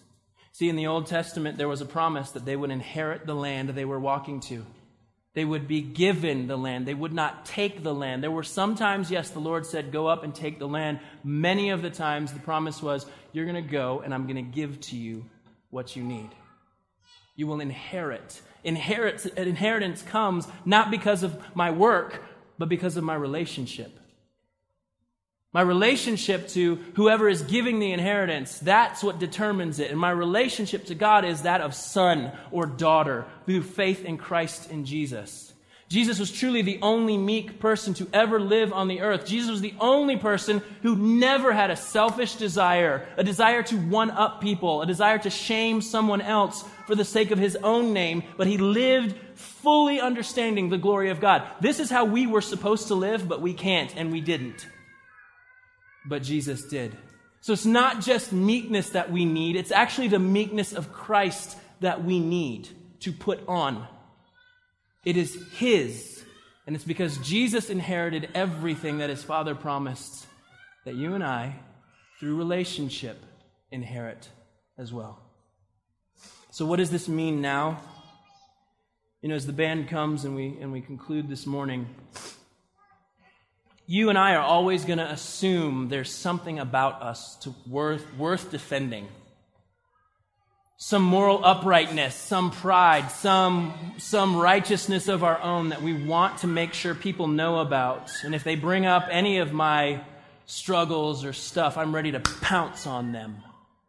See, 0.58 0.70
in 0.70 0.76
the 0.76 0.88
Old 0.88 1.06
Testament, 1.06 1.60
there 1.60 1.68
was 1.68 1.82
a 1.82 1.86
promise 1.86 2.32
that 2.32 2.44
they 2.44 2.56
would 2.56 2.72
inherit 2.72 3.28
the 3.28 3.36
land 3.36 3.70
they 3.70 3.86
were 3.86 4.00
walking 4.00 4.40
to. 4.50 4.66
They 5.36 5.46
would 5.46 5.68
be 5.68 5.82
given 5.84 6.48
the 6.48 6.58
land. 6.58 6.88
They 6.88 6.96
would 6.96 7.14
not 7.14 7.46
take 7.46 7.84
the 7.84 7.94
land. 7.94 8.24
There 8.24 8.32
were 8.32 8.42
sometimes, 8.42 9.12
yes, 9.12 9.30
the 9.30 9.38
Lord 9.38 9.68
said, 9.68 9.92
Go 9.92 10.08
up 10.08 10.24
and 10.24 10.34
take 10.34 10.58
the 10.58 10.68
land. 10.68 11.00
Many 11.24 11.70
of 11.70 11.84
the 11.84 11.92
times, 11.92 12.34
the 12.34 12.40
promise 12.40 12.82
was, 12.82 13.06
You're 13.34 13.46
going 13.46 13.64
to 13.64 13.72
go 13.72 14.02
and 14.04 14.12
I'm 14.12 14.24
going 14.24 14.38
to 14.38 14.42
give 14.52 14.80
to 14.82 14.96
you 14.98 15.26
what 15.70 15.96
you 15.96 16.02
need. 16.02 16.32
You 17.36 17.46
will 17.46 17.60
inherit. 17.60 18.42
Inherit, 18.64 19.28
inheritance 19.38 20.02
comes 20.02 20.48
not 20.66 20.90
because 20.90 21.22
of 21.22 21.40
my 21.54 21.70
work, 21.70 22.24
but 22.58 22.68
because 22.68 22.98
of 22.98 23.04
my 23.04 23.14
relationship. 23.14 23.92
My 25.54 25.62
relationship 25.62 26.50
to 26.50 26.76
whoever 26.96 27.30
is 27.30 27.42
giving 27.42 27.80
the 27.80 27.94
inheritance, 27.94 28.60
that's 28.60 29.02
what 29.02 29.18
determines 29.20 29.80
it. 29.80 29.92
And 29.92 30.00
my 30.00 30.12
relationship 30.12 30.86
to 30.88 30.96
God 30.96 31.24
is 31.24 31.44
that 31.44 31.62
of 31.62 31.74
son 31.74 32.32
or 32.52 32.66
daughter 32.66 33.26
through 33.46 33.64
faith 33.64 34.04
in 34.04 34.18
Christ 34.18 34.70
in 34.70 34.84
Jesus. 34.84 35.54
Jesus 35.88 36.20
was 36.20 36.34
truly 36.34 36.64
the 36.64 36.80
only 36.82 37.18
meek 37.18 37.62
person 37.62 37.94
to 37.94 38.10
ever 38.12 38.42
live 38.42 38.74
on 38.74 38.90
the 38.90 39.00
earth. 39.00 39.26
Jesus 39.26 39.50
was 39.50 39.62
the 39.62 39.74
only 39.80 40.18
person 40.18 40.62
who 40.82 40.98
never 40.98 41.54
had 41.54 41.72
a 41.72 41.78
selfish 41.78 42.36
desire, 42.36 43.08
a 43.16 43.24
desire 43.24 43.64
to 43.64 43.78
one 43.78 44.12
up 44.12 44.42
people, 44.42 44.82
a 44.82 44.86
desire 44.86 45.18
to 45.18 45.30
shame 45.30 45.82
someone 45.82 46.20
else 46.20 46.66
for 46.88 46.94
the 46.94 47.06
sake 47.06 47.32
of 47.32 47.40
his 47.40 47.56
own 47.64 47.94
name, 47.94 48.22
but 48.36 48.48
he 48.48 48.58
lived 48.58 49.16
fully 49.40 50.02
understanding 50.02 50.68
the 50.68 50.78
glory 50.78 51.10
of 51.10 51.22
God. 51.22 51.44
This 51.62 51.80
is 51.80 51.90
how 51.90 52.04
we 52.04 52.28
were 52.28 52.42
supposed 52.42 52.90
to 52.90 52.96
live, 52.96 53.26
but 53.30 53.40
we 53.40 53.54
can't 53.54 53.96
and 53.96 54.12
we 54.12 54.20
didn't 54.20 54.68
but 56.08 56.24
Jesus 56.24 56.64
did. 56.64 56.98
So 57.42 57.54
it's 57.54 57.66
not 57.66 58.02
just 58.02 58.32
meekness 58.34 58.90
that 58.92 59.12
we 59.12 59.26
need, 59.26 59.56
it's 59.56 59.72
actually 59.72 60.08
the 60.08 60.20
meekness 60.20 60.74
of 60.74 60.92
Christ 60.92 61.58
that 61.82 62.04
we 62.04 62.20
need 62.20 62.70
to 63.02 63.12
put 63.12 63.40
on. 63.48 63.88
It 65.06 65.18
is 65.18 65.42
His, 65.54 66.24
and 66.66 66.76
it's 66.76 66.86
because 66.86 67.18
Jesus 67.20 67.70
inherited 67.70 68.30
everything 68.34 68.98
that 68.98 69.10
His 69.10 69.24
Father 69.24 69.56
promised 69.56 70.26
that 70.86 70.96
you 70.96 71.14
and 71.14 71.24
I, 71.24 71.56
through 72.20 72.38
relationship, 72.38 73.22
inherit 73.72 74.30
as 74.78 74.92
well. 74.92 75.20
So, 76.50 76.66
what 76.66 76.78
does 76.78 76.90
this 76.90 77.08
mean 77.08 77.42
now? 77.42 77.80
You 79.22 79.30
know, 79.30 79.36
as 79.36 79.46
the 79.46 79.54
band 79.54 79.88
comes 79.90 80.26
and 80.26 80.36
we, 80.36 80.58
and 80.60 80.72
we 80.72 80.82
conclude 80.82 81.30
this 81.30 81.46
morning, 81.46 81.88
you 83.90 84.10
and 84.10 84.18
I 84.18 84.36
are 84.36 84.44
always 84.44 84.84
going 84.84 85.00
to 85.00 85.10
assume 85.10 85.88
there's 85.88 86.12
something 86.14 86.60
about 86.60 87.02
us 87.02 87.38
to 87.38 87.56
worth, 87.66 88.06
worth 88.18 88.52
defending. 88.52 89.08
Some 90.78 91.04
moral 91.04 91.44
uprightness, 91.44 92.14
some 92.14 92.52
pride, 92.52 93.10
some, 93.12 93.74
some 93.98 94.36
righteousness 94.36 95.08
of 95.08 95.24
our 95.24 95.42
own 95.42 95.70
that 95.70 95.82
we 95.82 95.94
want 96.06 96.40
to 96.40 96.48
make 96.48 96.74
sure 96.74 96.94
people 96.94 97.28
know 97.28 97.60
about. 97.60 98.12
And 98.26 98.36
if 98.36 98.44
they 98.44 98.56
bring 98.56 98.86
up 98.86 99.08
any 99.10 99.38
of 99.40 99.54
my 99.54 100.02
struggles 100.46 101.24
or 101.26 101.32
stuff, 101.32 101.78
I'm 101.78 101.96
ready 101.96 102.12
to 102.12 102.20
pounce 102.20 102.86
on 102.86 103.14
them. 103.14 103.38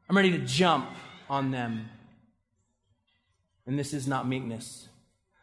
I'm 0.08 0.16
ready 0.16 0.30
to 0.30 0.38
jump 0.38 0.88
on 1.28 1.50
them. 1.50 1.90
And 3.66 3.76
this 3.78 3.92
is 3.92 4.06
not 4.06 4.26
meekness. 4.28 4.88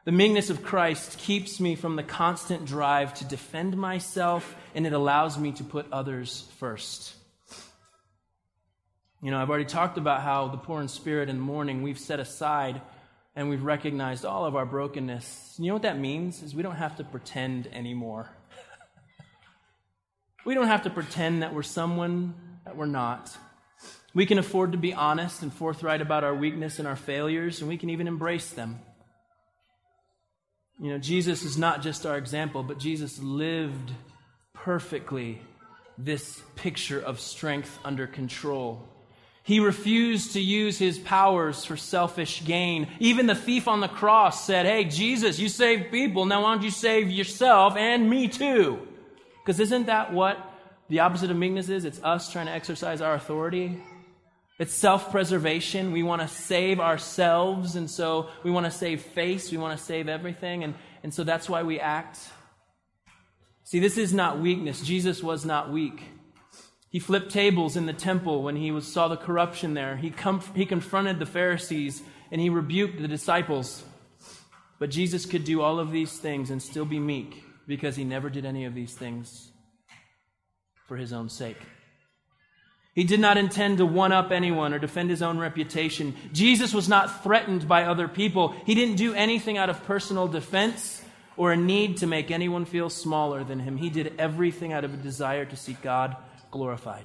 The 0.06 0.12
meekness 0.12 0.52
of 0.52 0.62
Christ 0.62 1.18
keeps 1.18 1.60
me 1.60 1.74
from 1.74 1.96
the 1.96 2.04
constant 2.04 2.66
drive 2.66 3.16
to 3.16 3.26
defend 3.26 3.76
myself, 3.76 4.56
and 4.76 4.86
it 4.86 4.94
allows 4.94 5.38
me 5.40 5.52
to 5.54 5.64
put 5.64 5.92
others 5.92 6.48
first. 6.60 7.16
You 9.20 9.32
know, 9.32 9.40
I've 9.42 9.50
already 9.50 9.66
talked 9.66 9.98
about 9.98 10.22
how 10.22 10.48
the 10.48 10.58
poor 10.60 10.80
in 10.80 10.90
spirit 10.90 11.28
and 11.28 11.42
mourning 11.42 11.82
we've 11.82 11.98
set 11.98 12.20
aside 12.20 12.82
and 13.36 13.50
we've 13.50 13.64
recognized 13.64 14.26
all 14.26 14.46
of 14.46 14.56
our 14.56 14.66
brokenness. 14.68 15.56
You 15.58 15.68
know 15.70 15.74
what 15.74 15.82
that 15.82 15.98
means? 15.98 16.44
Is 16.44 16.54
we 16.54 16.62
don't 16.62 16.76
have 16.76 16.98
to 16.98 17.04
pretend 17.04 17.66
anymore. 17.74 18.30
we 20.46 20.54
don't 20.54 20.68
have 20.68 20.84
to 20.84 20.92
pretend 20.92 21.42
that 21.42 21.52
we're 21.56 21.64
someone 21.64 22.36
that 22.64 22.78
we're 22.78 22.86
not. 22.86 23.36
We 24.14 24.28
can 24.28 24.38
afford 24.38 24.74
to 24.74 24.78
be 24.78 24.94
honest 24.94 25.42
and 25.42 25.52
forthright 25.52 26.02
about 26.02 26.24
our 26.24 26.36
weakness 26.36 26.78
and 26.78 26.88
our 26.88 26.96
failures, 26.96 27.60
and 27.60 27.68
we 27.68 27.78
can 27.78 27.90
even 27.90 28.08
embrace 28.08 28.52
them. 28.52 28.80
You 30.80 30.92
know, 30.92 30.98
Jesus 30.98 31.44
is 31.44 31.58
not 31.58 31.82
just 31.82 32.06
our 32.06 32.18
example, 32.18 32.62
but 32.62 32.78
Jesus 32.78 33.20
lived 33.20 33.94
perfectly 34.54 35.42
this 35.98 36.42
picture 36.58 37.00
of 37.00 37.20
strength 37.22 37.80
under 37.86 38.08
control. 38.08 38.86
He 39.44 39.60
refused 39.62 40.34
to 40.34 40.42
use 40.42 40.78
his 40.78 41.00
powers 41.00 41.64
for 41.64 41.78
selfish 41.78 42.44
gain. 42.44 42.90
Even 43.00 43.26
the 43.28 43.36
thief 43.36 43.68
on 43.70 43.80
the 43.80 43.88
cross 43.88 44.44
said, 44.44 44.66
Hey, 44.66 44.84
Jesus, 44.84 45.40
you 45.40 45.48
saved 45.48 45.92
people. 45.92 46.26
Now, 46.26 46.44
why 46.44 46.56
don't 46.56 46.64
you 46.64 46.72
save 46.72 47.10
yourself 47.10 47.78
and 47.78 48.10
me 48.10 48.28
too? 48.28 48.86
Because 49.46 49.60
isn't 49.62 49.86
that 49.86 50.12
what 50.12 50.38
the 50.90 51.00
opposite 51.00 51.32
of 51.32 51.38
meekness 51.38 51.70
is? 51.70 51.86
It's 51.86 52.04
us 52.04 52.32
trying 52.34 52.48
to 52.48 52.52
exercise 52.52 53.00
our 53.00 53.14
authority 53.14 53.82
it's 54.58 54.74
self 54.74 55.12
preservation. 55.12 55.92
We 55.92 56.04
want 56.04 56.22
to 56.22 56.28
save 56.28 56.80
ourselves, 56.80 57.76
and 57.76 57.90
so 57.90 58.30
we 58.44 58.52
want 58.52 58.66
to 58.66 58.72
save 58.72 59.02
face, 59.02 59.52
we 59.52 59.58
want 59.58 59.78
to 59.78 59.84
save 59.84 60.08
everything, 60.08 60.64
and, 60.64 60.76
and 61.04 61.14
so 61.14 61.24
that's 61.24 61.50
why 61.50 61.64
we 61.64 61.80
act. 61.80 62.20
See, 63.64 63.80
this 63.80 63.98
is 63.98 64.14
not 64.14 64.40
weakness. 64.40 64.82
Jesus 64.82 65.22
was 65.24 65.44
not 65.44 65.72
weak. 65.72 66.04
He 66.90 67.00
flipped 67.00 67.32
tables 67.32 67.76
in 67.76 67.88
the 67.88 67.94
temple 67.94 68.44
when 68.44 68.56
he 68.56 68.72
was, 68.72 68.88
saw 68.88 69.08
the 69.10 69.18
corruption 69.18 69.74
there. 69.74 69.98
He, 69.98 70.12
comf- 70.12 70.56
he 70.56 70.66
confronted 70.66 71.18
the 71.20 71.26
Pharisees 71.26 72.02
and 72.32 72.40
he 72.40 72.50
rebuked 72.50 73.02
the 73.02 73.08
disciples. 73.08 73.84
But 74.80 74.92
Jesus 74.92 75.26
could 75.26 75.44
do 75.44 75.62
all 75.62 75.80
of 75.80 75.92
these 75.92 76.16
things 76.18 76.52
and 76.52 76.62
still 76.62 76.86
be 76.86 77.00
meek 77.00 77.44
because 77.68 77.96
he 77.96 78.04
never 78.06 78.30
did 78.30 78.46
any 78.46 78.66
of 78.66 78.76
these 78.76 78.94
things 78.94 79.52
for 80.88 80.96
his 80.96 81.12
own 81.12 81.28
sake. 81.28 81.58
He 82.96 83.04
did 83.04 83.20
not 83.20 83.38
intend 83.38 83.80
to 83.80 83.86
one 83.86 84.14
up 84.14 84.32
anyone 84.32 84.74
or 84.74 84.80
defend 84.80 85.10
his 85.10 85.22
own 85.22 85.38
reputation. 85.38 86.16
Jesus 86.32 86.74
was 86.74 86.88
not 86.88 87.24
threatened 87.26 87.68
by 87.68 87.84
other 87.84 88.08
people. 88.08 88.56
He 88.66 88.74
didn't 88.74 88.96
do 88.96 89.14
anything 89.14 89.58
out 89.58 89.70
of 89.70 89.84
personal 89.84 90.30
defense 90.30 91.04
or 91.36 91.52
a 91.52 91.58
need 91.58 91.98
to 91.98 92.08
make 92.08 92.32
anyone 92.32 92.64
feel 92.64 92.90
smaller 92.90 93.44
than 93.44 93.60
him. 93.60 93.76
He 93.76 93.90
did 93.90 94.14
everything 94.18 94.72
out 94.72 94.86
of 94.86 94.94
a 94.94 94.98
desire 94.98 95.44
to 95.44 95.58
see 95.58 95.76
God 95.84 96.16
glorified. 96.52 97.04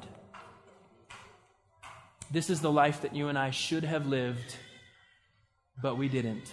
This 2.30 2.50
is 2.50 2.60
the 2.60 2.70
life 2.70 3.02
that 3.02 3.12
you 3.16 3.26
and 3.26 3.36
I 3.36 3.50
should 3.50 3.82
have 3.82 4.06
lived, 4.06 4.54
but 5.82 5.96
we 5.96 6.08
didn't. 6.08 6.52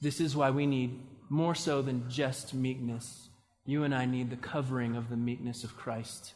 This 0.00 0.18
is 0.18 0.34
why 0.34 0.48
we 0.48 0.64
need 0.64 0.98
more 1.28 1.54
so 1.54 1.82
than 1.82 2.08
just 2.08 2.54
meekness. 2.54 3.28
You 3.66 3.84
and 3.84 3.94
I 3.94 4.06
need 4.06 4.30
the 4.30 4.36
covering 4.36 4.96
of 4.96 5.10
the 5.10 5.18
meekness 5.18 5.62
of 5.62 5.76
Christ 5.76 6.32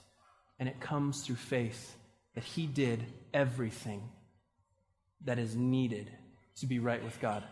and 0.58 0.68
it 0.68 0.80
comes 0.80 1.22
through 1.22 1.36
faith 1.36 1.96
that 2.34 2.44
He 2.44 2.66
did 2.66 3.04
everything 3.32 4.08
that 5.24 5.38
is 5.38 5.54
needed 5.56 6.10
to 6.56 6.66
be 6.66 6.78
right 6.78 7.02
with 7.02 7.20
God. 7.20 7.42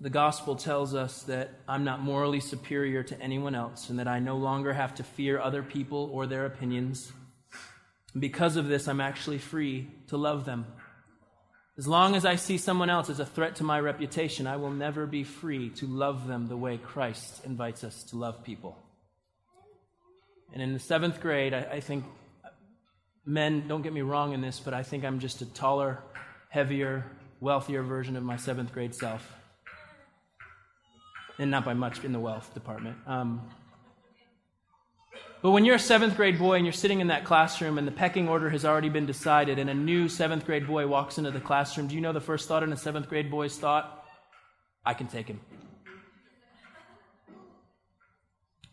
The 0.00 0.10
gospel 0.10 0.54
tells 0.54 0.94
us 0.94 1.22
that 1.24 1.50
I'm 1.66 1.82
not 1.84 2.00
morally 2.00 2.40
superior 2.40 3.02
to 3.02 3.20
anyone 3.20 3.54
else 3.54 3.90
and 3.90 3.98
that 3.98 4.06
I 4.06 4.20
no 4.20 4.36
longer 4.36 4.72
have 4.72 4.94
to 4.96 5.02
fear 5.02 5.40
other 5.40 5.62
people 5.62 6.10
or 6.12 6.26
their 6.26 6.46
opinions. 6.46 7.12
because 8.18 8.56
of 8.56 8.68
this, 8.68 8.86
I'm 8.88 9.00
actually 9.00 9.38
free 9.38 9.88
to 10.08 10.16
love 10.16 10.44
them. 10.44 10.66
As 11.76 11.86
long 11.88 12.14
as 12.14 12.24
I 12.24 12.36
see 12.36 12.58
someone 12.58 12.90
else 12.90 13.10
as 13.10 13.20
a 13.20 13.26
threat 13.26 13.56
to 13.56 13.64
my 13.64 13.78
reputation, 13.80 14.46
I 14.46 14.56
will 14.56 14.70
never 14.70 15.06
be 15.06 15.24
free 15.24 15.70
to 15.70 15.86
love 15.86 16.26
them 16.26 16.46
the 16.46 16.56
way 16.56 16.78
Christ 16.78 17.44
invites 17.44 17.82
us 17.84 18.02
to 18.04 18.16
love 18.16 18.44
people. 18.44 18.76
And 20.52 20.62
in 20.62 20.72
the 20.72 20.78
seventh 20.78 21.20
grade, 21.20 21.52
I, 21.54 21.60
I 21.62 21.80
think 21.80 22.04
men, 23.26 23.68
don't 23.68 23.82
get 23.82 23.92
me 23.92 24.00
wrong 24.02 24.32
in 24.32 24.40
this, 24.40 24.60
but 24.60 24.72
I 24.74 24.82
think 24.82 25.04
I'm 25.04 25.18
just 25.18 25.42
a 25.42 25.46
taller, 25.46 26.02
heavier, 26.48 27.04
wealthier 27.40 27.82
version 27.82 28.16
of 28.16 28.22
my 28.22 28.36
seventh 28.36 28.72
grade 28.72 28.94
self. 28.94 29.32
And 31.38 31.50
not 31.50 31.64
by 31.64 31.74
much 31.74 32.02
in 32.04 32.12
the 32.12 32.18
wealth 32.20 32.52
department. 32.54 32.96
Um, 33.06 33.42
but 35.40 35.52
when 35.52 35.64
you're 35.64 35.76
a 35.76 35.80
seventh 35.80 36.16
grade 36.16 36.36
boy 36.36 36.54
and 36.56 36.64
you're 36.66 36.72
sitting 36.72 36.98
in 36.98 37.08
that 37.08 37.24
classroom 37.24 37.78
and 37.78 37.86
the 37.86 37.92
pecking 37.92 38.28
order 38.28 38.50
has 38.50 38.64
already 38.64 38.88
been 38.88 39.06
decided 39.06 39.60
and 39.60 39.70
a 39.70 39.74
new 39.74 40.08
seventh 40.08 40.44
grade 40.44 40.66
boy 40.66 40.88
walks 40.88 41.16
into 41.16 41.30
the 41.30 41.38
classroom, 41.40 41.86
do 41.86 41.94
you 41.94 42.00
know 42.00 42.12
the 42.12 42.20
first 42.20 42.48
thought 42.48 42.64
in 42.64 42.72
a 42.72 42.76
seventh 42.76 43.08
grade 43.08 43.30
boy's 43.30 43.56
thought? 43.56 44.02
I 44.84 44.94
can 44.94 45.06
take 45.06 45.28
him. 45.28 45.38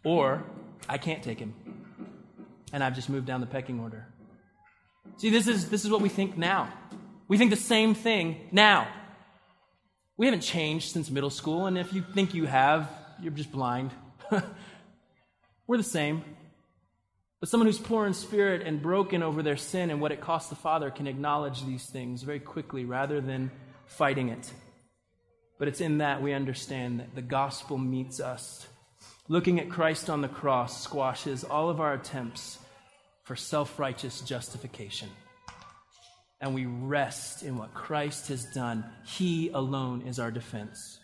Or, 0.03 0.43
I 0.89 0.97
can't 0.97 1.21
take 1.21 1.39
him 1.39 1.53
and 2.75 2.83
I've 2.83 2.93
just 2.93 3.07
moved 3.09 3.25
down 3.25 3.39
the 3.39 3.47
pecking 3.47 3.79
order. 3.79 4.05
See, 5.15 5.29
this 5.29 5.47
is, 5.47 5.69
this 5.69 5.85
is 5.85 5.89
what 5.89 6.01
we 6.01 6.09
think 6.09 6.37
now. 6.37 6.67
We 7.29 7.37
think 7.37 7.49
the 7.51 7.55
same 7.55 7.95
thing 7.95 8.49
now. 8.51 8.89
We 10.17 10.25
haven't 10.27 10.41
changed 10.41 10.91
since 10.91 11.09
middle 11.09 11.29
school, 11.29 11.67
and 11.67 11.77
if 11.77 11.93
you 11.93 12.03
think 12.13 12.33
you 12.33 12.45
have, 12.47 12.89
you're 13.21 13.31
just 13.31 13.49
blind. 13.53 13.91
We're 15.67 15.77
the 15.77 15.83
same. 15.83 16.21
But 17.39 17.47
someone 17.47 17.67
who's 17.67 17.79
poor 17.79 18.05
in 18.05 18.13
spirit 18.13 18.61
and 18.67 18.81
broken 18.81 19.23
over 19.23 19.41
their 19.41 19.55
sin 19.57 19.89
and 19.89 20.01
what 20.01 20.11
it 20.11 20.19
costs 20.19 20.49
the 20.49 20.55
Father 20.57 20.89
can 20.91 21.07
acknowledge 21.07 21.65
these 21.65 21.85
things 21.85 22.23
very 22.23 22.41
quickly 22.41 22.83
rather 22.83 23.21
than 23.21 23.51
fighting 23.85 24.27
it. 24.27 24.51
But 25.59 25.69
it's 25.69 25.79
in 25.79 25.99
that 25.99 26.21
we 26.21 26.33
understand 26.33 26.99
that 26.99 27.15
the 27.15 27.21
gospel 27.21 27.77
meets 27.77 28.19
us. 28.19 28.67
Looking 29.29 29.61
at 29.61 29.69
Christ 29.69 30.09
on 30.09 30.19
the 30.21 30.27
cross 30.27 30.83
squashes 30.83 31.45
all 31.45 31.69
of 31.69 31.79
our 31.79 31.93
attempts 31.93 32.59
for 33.25 33.35
self 33.35 33.77
righteous 33.79 34.21
justification. 34.21 35.09
And 36.39 36.53
we 36.53 36.65
rest 36.67 37.43
in 37.43 37.57
what 37.57 37.73
Christ 37.73 38.27
has 38.27 38.45
done. 38.53 38.85
He 39.05 39.49
alone 39.49 40.03
is 40.03 40.19
our 40.19 40.31
defense. 40.31 40.99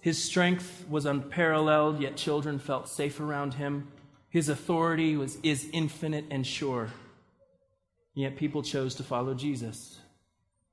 His 0.00 0.22
strength 0.22 0.86
was 0.88 1.04
unparalleled, 1.04 2.00
yet 2.00 2.16
children 2.16 2.58
felt 2.58 2.88
safe 2.88 3.20
around 3.20 3.54
him. 3.54 3.88
His 4.30 4.48
authority 4.48 5.16
was, 5.18 5.36
is 5.42 5.68
infinite 5.74 6.24
and 6.30 6.46
sure. 6.46 6.88
Yet 8.14 8.36
people 8.36 8.62
chose 8.62 8.94
to 8.94 9.02
follow 9.02 9.34
Jesus. 9.34 9.98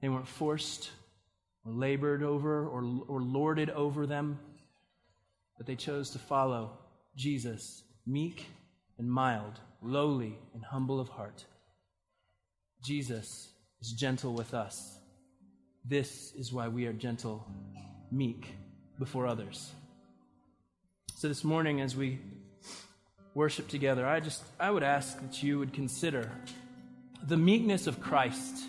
They 0.02 0.08
weren't 0.08 0.28
forced 0.30 0.92
or 1.66 1.74
labored 1.74 2.24
over 2.24 2.66
or, 2.70 2.86
or 3.08 3.22
lorded 3.22 3.70
over 3.72 4.06
them, 4.08 4.40
but 5.58 5.68
they 5.68 5.76
chose 5.76 6.12
to 6.12 6.20
follow 6.20 6.78
Jesus, 7.18 7.84
meek 8.06 8.46
and 8.98 9.12
mild 9.12 9.60
lowly 9.82 10.38
and 10.54 10.64
humble 10.64 11.00
of 11.00 11.10
heart. 11.10 11.46
Jesus 12.84 13.50
is 13.82 13.92
gentle 13.92 14.34
with 14.34 14.54
us. 14.54 14.98
This 15.86 16.34
is 16.36 16.52
why 16.52 16.68
we 16.68 16.86
are 16.86 16.94
gentle, 16.94 17.48
meek 18.12 18.56
before 19.00 19.28
others. 19.28 19.72
So 21.16 21.28
this 21.28 21.44
morning, 21.44 21.82
as 21.82 21.96
we 21.96 22.20
worship 23.34 23.68
together, 23.68 24.06
I 24.08 24.20
just 24.20 24.44
I 24.60 24.70
would 24.72 24.84
ask 24.84 25.20
that 25.22 25.42
you 25.44 25.60
would 25.60 25.74
consider 25.74 26.30
the 27.26 27.38
meekness 27.38 27.88
of 27.88 28.02
Christ. 28.02 28.64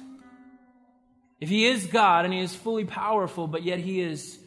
If 1.41 1.49
he 1.49 1.67
is 1.67 1.87
God 1.87 2.25
and 2.25 2.33
he 2.35 2.41
is 2.41 2.55
fully 2.55 2.85
powerful, 2.85 3.47
but 3.47 3.63
yet 3.63 3.79
he 3.79 4.01
is 4.01 4.39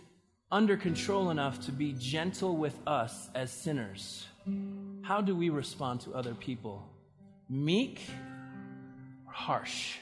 under 0.52 0.76
control 0.76 1.30
enough 1.30 1.66
to 1.66 1.72
be 1.72 1.94
gentle 1.94 2.58
with 2.58 2.76
us 2.86 3.30
as 3.34 3.50
sinners. 3.52 4.26
How 5.12 5.20
do 5.20 5.36
we 5.36 5.50
respond 5.50 6.00
to 6.08 6.14
other 6.14 6.34
people? 6.34 6.88
Meek 7.50 8.00
or 9.28 9.34
harsh? 9.34 9.98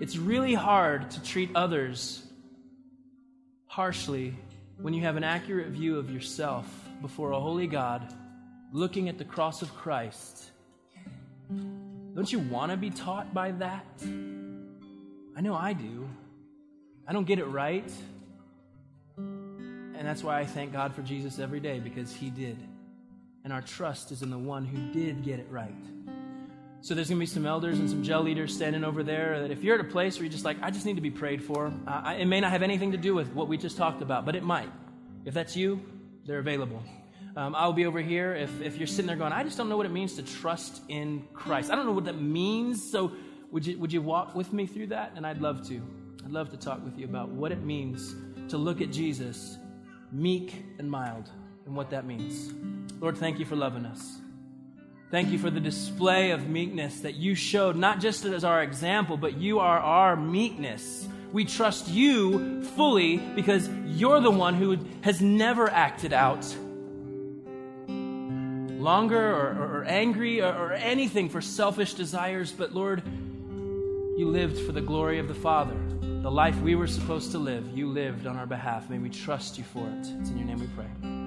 It's 0.00 0.16
really 0.16 0.54
hard 0.54 1.10
to 1.10 1.22
treat 1.24 1.50
others 1.56 2.22
harshly 3.66 4.36
when 4.80 4.94
you 4.94 5.02
have 5.02 5.16
an 5.16 5.24
accurate 5.24 5.66
view 5.72 5.98
of 5.98 6.08
yourself 6.08 6.66
before 7.02 7.32
a 7.32 7.40
holy 7.40 7.66
God 7.66 8.14
looking 8.70 9.08
at 9.08 9.18
the 9.18 9.24
cross 9.24 9.60
of 9.60 9.74
Christ. 9.74 10.52
Don't 12.14 12.30
you 12.30 12.38
want 12.38 12.70
to 12.70 12.76
be 12.76 12.90
taught 12.90 13.34
by 13.34 13.50
that? 13.50 13.84
I 15.36 15.40
know 15.40 15.56
I 15.56 15.72
do. 15.72 16.08
I 17.08 17.12
don't 17.12 17.26
get 17.26 17.40
it 17.40 17.46
right. 17.46 17.90
And 19.16 20.06
that's 20.06 20.22
why 20.22 20.38
I 20.38 20.44
thank 20.46 20.72
God 20.72 20.94
for 20.94 21.02
Jesus 21.02 21.40
every 21.40 21.58
day 21.58 21.80
because 21.80 22.12
he 22.14 22.30
did 22.30 22.56
and 23.44 23.52
our 23.52 23.62
trust 23.62 24.12
is 24.12 24.22
in 24.22 24.30
the 24.30 24.38
one 24.38 24.64
who 24.64 24.92
did 24.92 25.22
get 25.22 25.38
it 25.40 25.46
right. 25.50 25.74
So 26.82 26.94
there's 26.94 27.08
going 27.08 27.18
to 27.18 27.20
be 27.20 27.26
some 27.26 27.46
elders 27.46 27.78
and 27.78 27.88
some 27.88 28.02
gel 28.02 28.22
leaders 28.22 28.54
standing 28.54 28.84
over 28.84 29.02
there 29.02 29.40
that 29.42 29.50
if 29.50 29.62
you're 29.62 29.74
at 29.78 29.82
a 29.82 29.88
place 29.88 30.16
where 30.16 30.24
you're 30.24 30.32
just 30.32 30.44
like, 30.44 30.56
I 30.62 30.70
just 30.70 30.86
need 30.86 30.94
to 30.96 31.02
be 31.02 31.10
prayed 31.10 31.44
for, 31.44 31.72
uh, 31.86 32.14
it 32.18 32.24
may 32.24 32.40
not 32.40 32.50
have 32.52 32.62
anything 32.62 32.92
to 32.92 32.98
do 32.98 33.14
with 33.14 33.32
what 33.34 33.48
we 33.48 33.58
just 33.58 33.76
talked 33.76 34.00
about, 34.00 34.24
but 34.24 34.34
it 34.34 34.42
might. 34.42 34.70
If 35.24 35.34
that's 35.34 35.54
you, 35.56 35.82
they're 36.26 36.38
available. 36.38 36.82
Um, 37.36 37.54
I'll 37.54 37.74
be 37.74 37.84
over 37.86 38.00
here. 38.00 38.34
If, 38.34 38.62
if 38.62 38.78
you're 38.78 38.86
sitting 38.86 39.06
there 39.06 39.16
going, 39.16 39.32
I 39.32 39.44
just 39.44 39.58
don't 39.58 39.68
know 39.68 39.76
what 39.76 39.86
it 39.86 39.92
means 39.92 40.14
to 40.16 40.22
trust 40.22 40.82
in 40.88 41.26
Christ. 41.34 41.70
I 41.70 41.74
don't 41.76 41.86
know 41.86 41.92
what 41.92 42.06
that 42.06 42.20
means. 42.20 42.82
So 42.90 43.12
would 43.50 43.66
you, 43.66 43.78
would 43.78 43.92
you 43.92 44.00
walk 44.00 44.34
with 44.34 44.52
me 44.52 44.66
through 44.66 44.88
that? 44.88 45.12
And 45.16 45.26
I'd 45.26 45.40
love 45.40 45.66
to. 45.68 45.82
I'd 46.24 46.32
love 46.32 46.48
to 46.50 46.56
talk 46.56 46.82
with 46.82 46.98
you 46.98 47.04
about 47.04 47.28
what 47.28 47.52
it 47.52 47.62
means 47.62 48.14
to 48.50 48.56
look 48.58 48.80
at 48.80 48.90
Jesus 48.90 49.56
meek 50.12 50.64
and 50.78 50.90
mild 50.90 51.30
and 51.66 51.76
what 51.76 51.90
that 51.90 52.04
means. 52.06 52.52
Lord, 53.00 53.16
thank 53.16 53.38
you 53.38 53.46
for 53.46 53.56
loving 53.56 53.86
us. 53.86 54.18
Thank 55.10 55.30
you 55.30 55.38
for 55.38 55.48
the 55.50 55.58
display 55.58 56.30
of 56.32 56.48
meekness 56.48 57.00
that 57.00 57.14
you 57.14 57.34
showed, 57.34 57.74
not 57.74 57.98
just 57.98 58.24
as 58.26 58.44
our 58.44 58.62
example, 58.62 59.16
but 59.16 59.36
you 59.38 59.58
are 59.58 59.78
our 59.80 60.14
meekness. 60.16 61.08
We 61.32 61.46
trust 61.46 61.88
you 61.88 62.62
fully 62.62 63.16
because 63.16 63.68
you're 63.86 64.20
the 64.20 64.30
one 64.30 64.54
who 64.54 64.78
has 65.00 65.20
never 65.20 65.68
acted 65.68 66.12
out 66.12 66.44
longer 67.88 69.18
or, 69.18 69.56
or, 69.58 69.78
or 69.78 69.84
angry 69.84 70.40
or, 70.42 70.52
or 70.52 70.72
anything 70.74 71.28
for 71.30 71.40
selfish 71.40 71.94
desires, 71.94 72.52
but 72.52 72.72
Lord, 72.72 73.02
you 73.06 74.28
lived 74.28 74.58
for 74.60 74.72
the 74.72 74.80
glory 74.80 75.18
of 75.18 75.26
the 75.28 75.34
Father. 75.34 75.76
The 76.00 76.30
life 76.30 76.58
we 76.60 76.74
were 76.74 76.86
supposed 76.86 77.30
to 77.32 77.38
live, 77.38 77.66
you 77.76 77.88
lived 77.88 78.26
on 78.26 78.36
our 78.36 78.46
behalf. 78.46 78.90
May 78.90 78.98
we 78.98 79.08
trust 79.10 79.56
you 79.58 79.64
for 79.64 79.88
it. 79.88 80.00
It's 80.20 80.30
in 80.30 80.36
your 80.38 80.46
name 80.46 80.58
we 80.60 80.66
pray. 80.68 81.19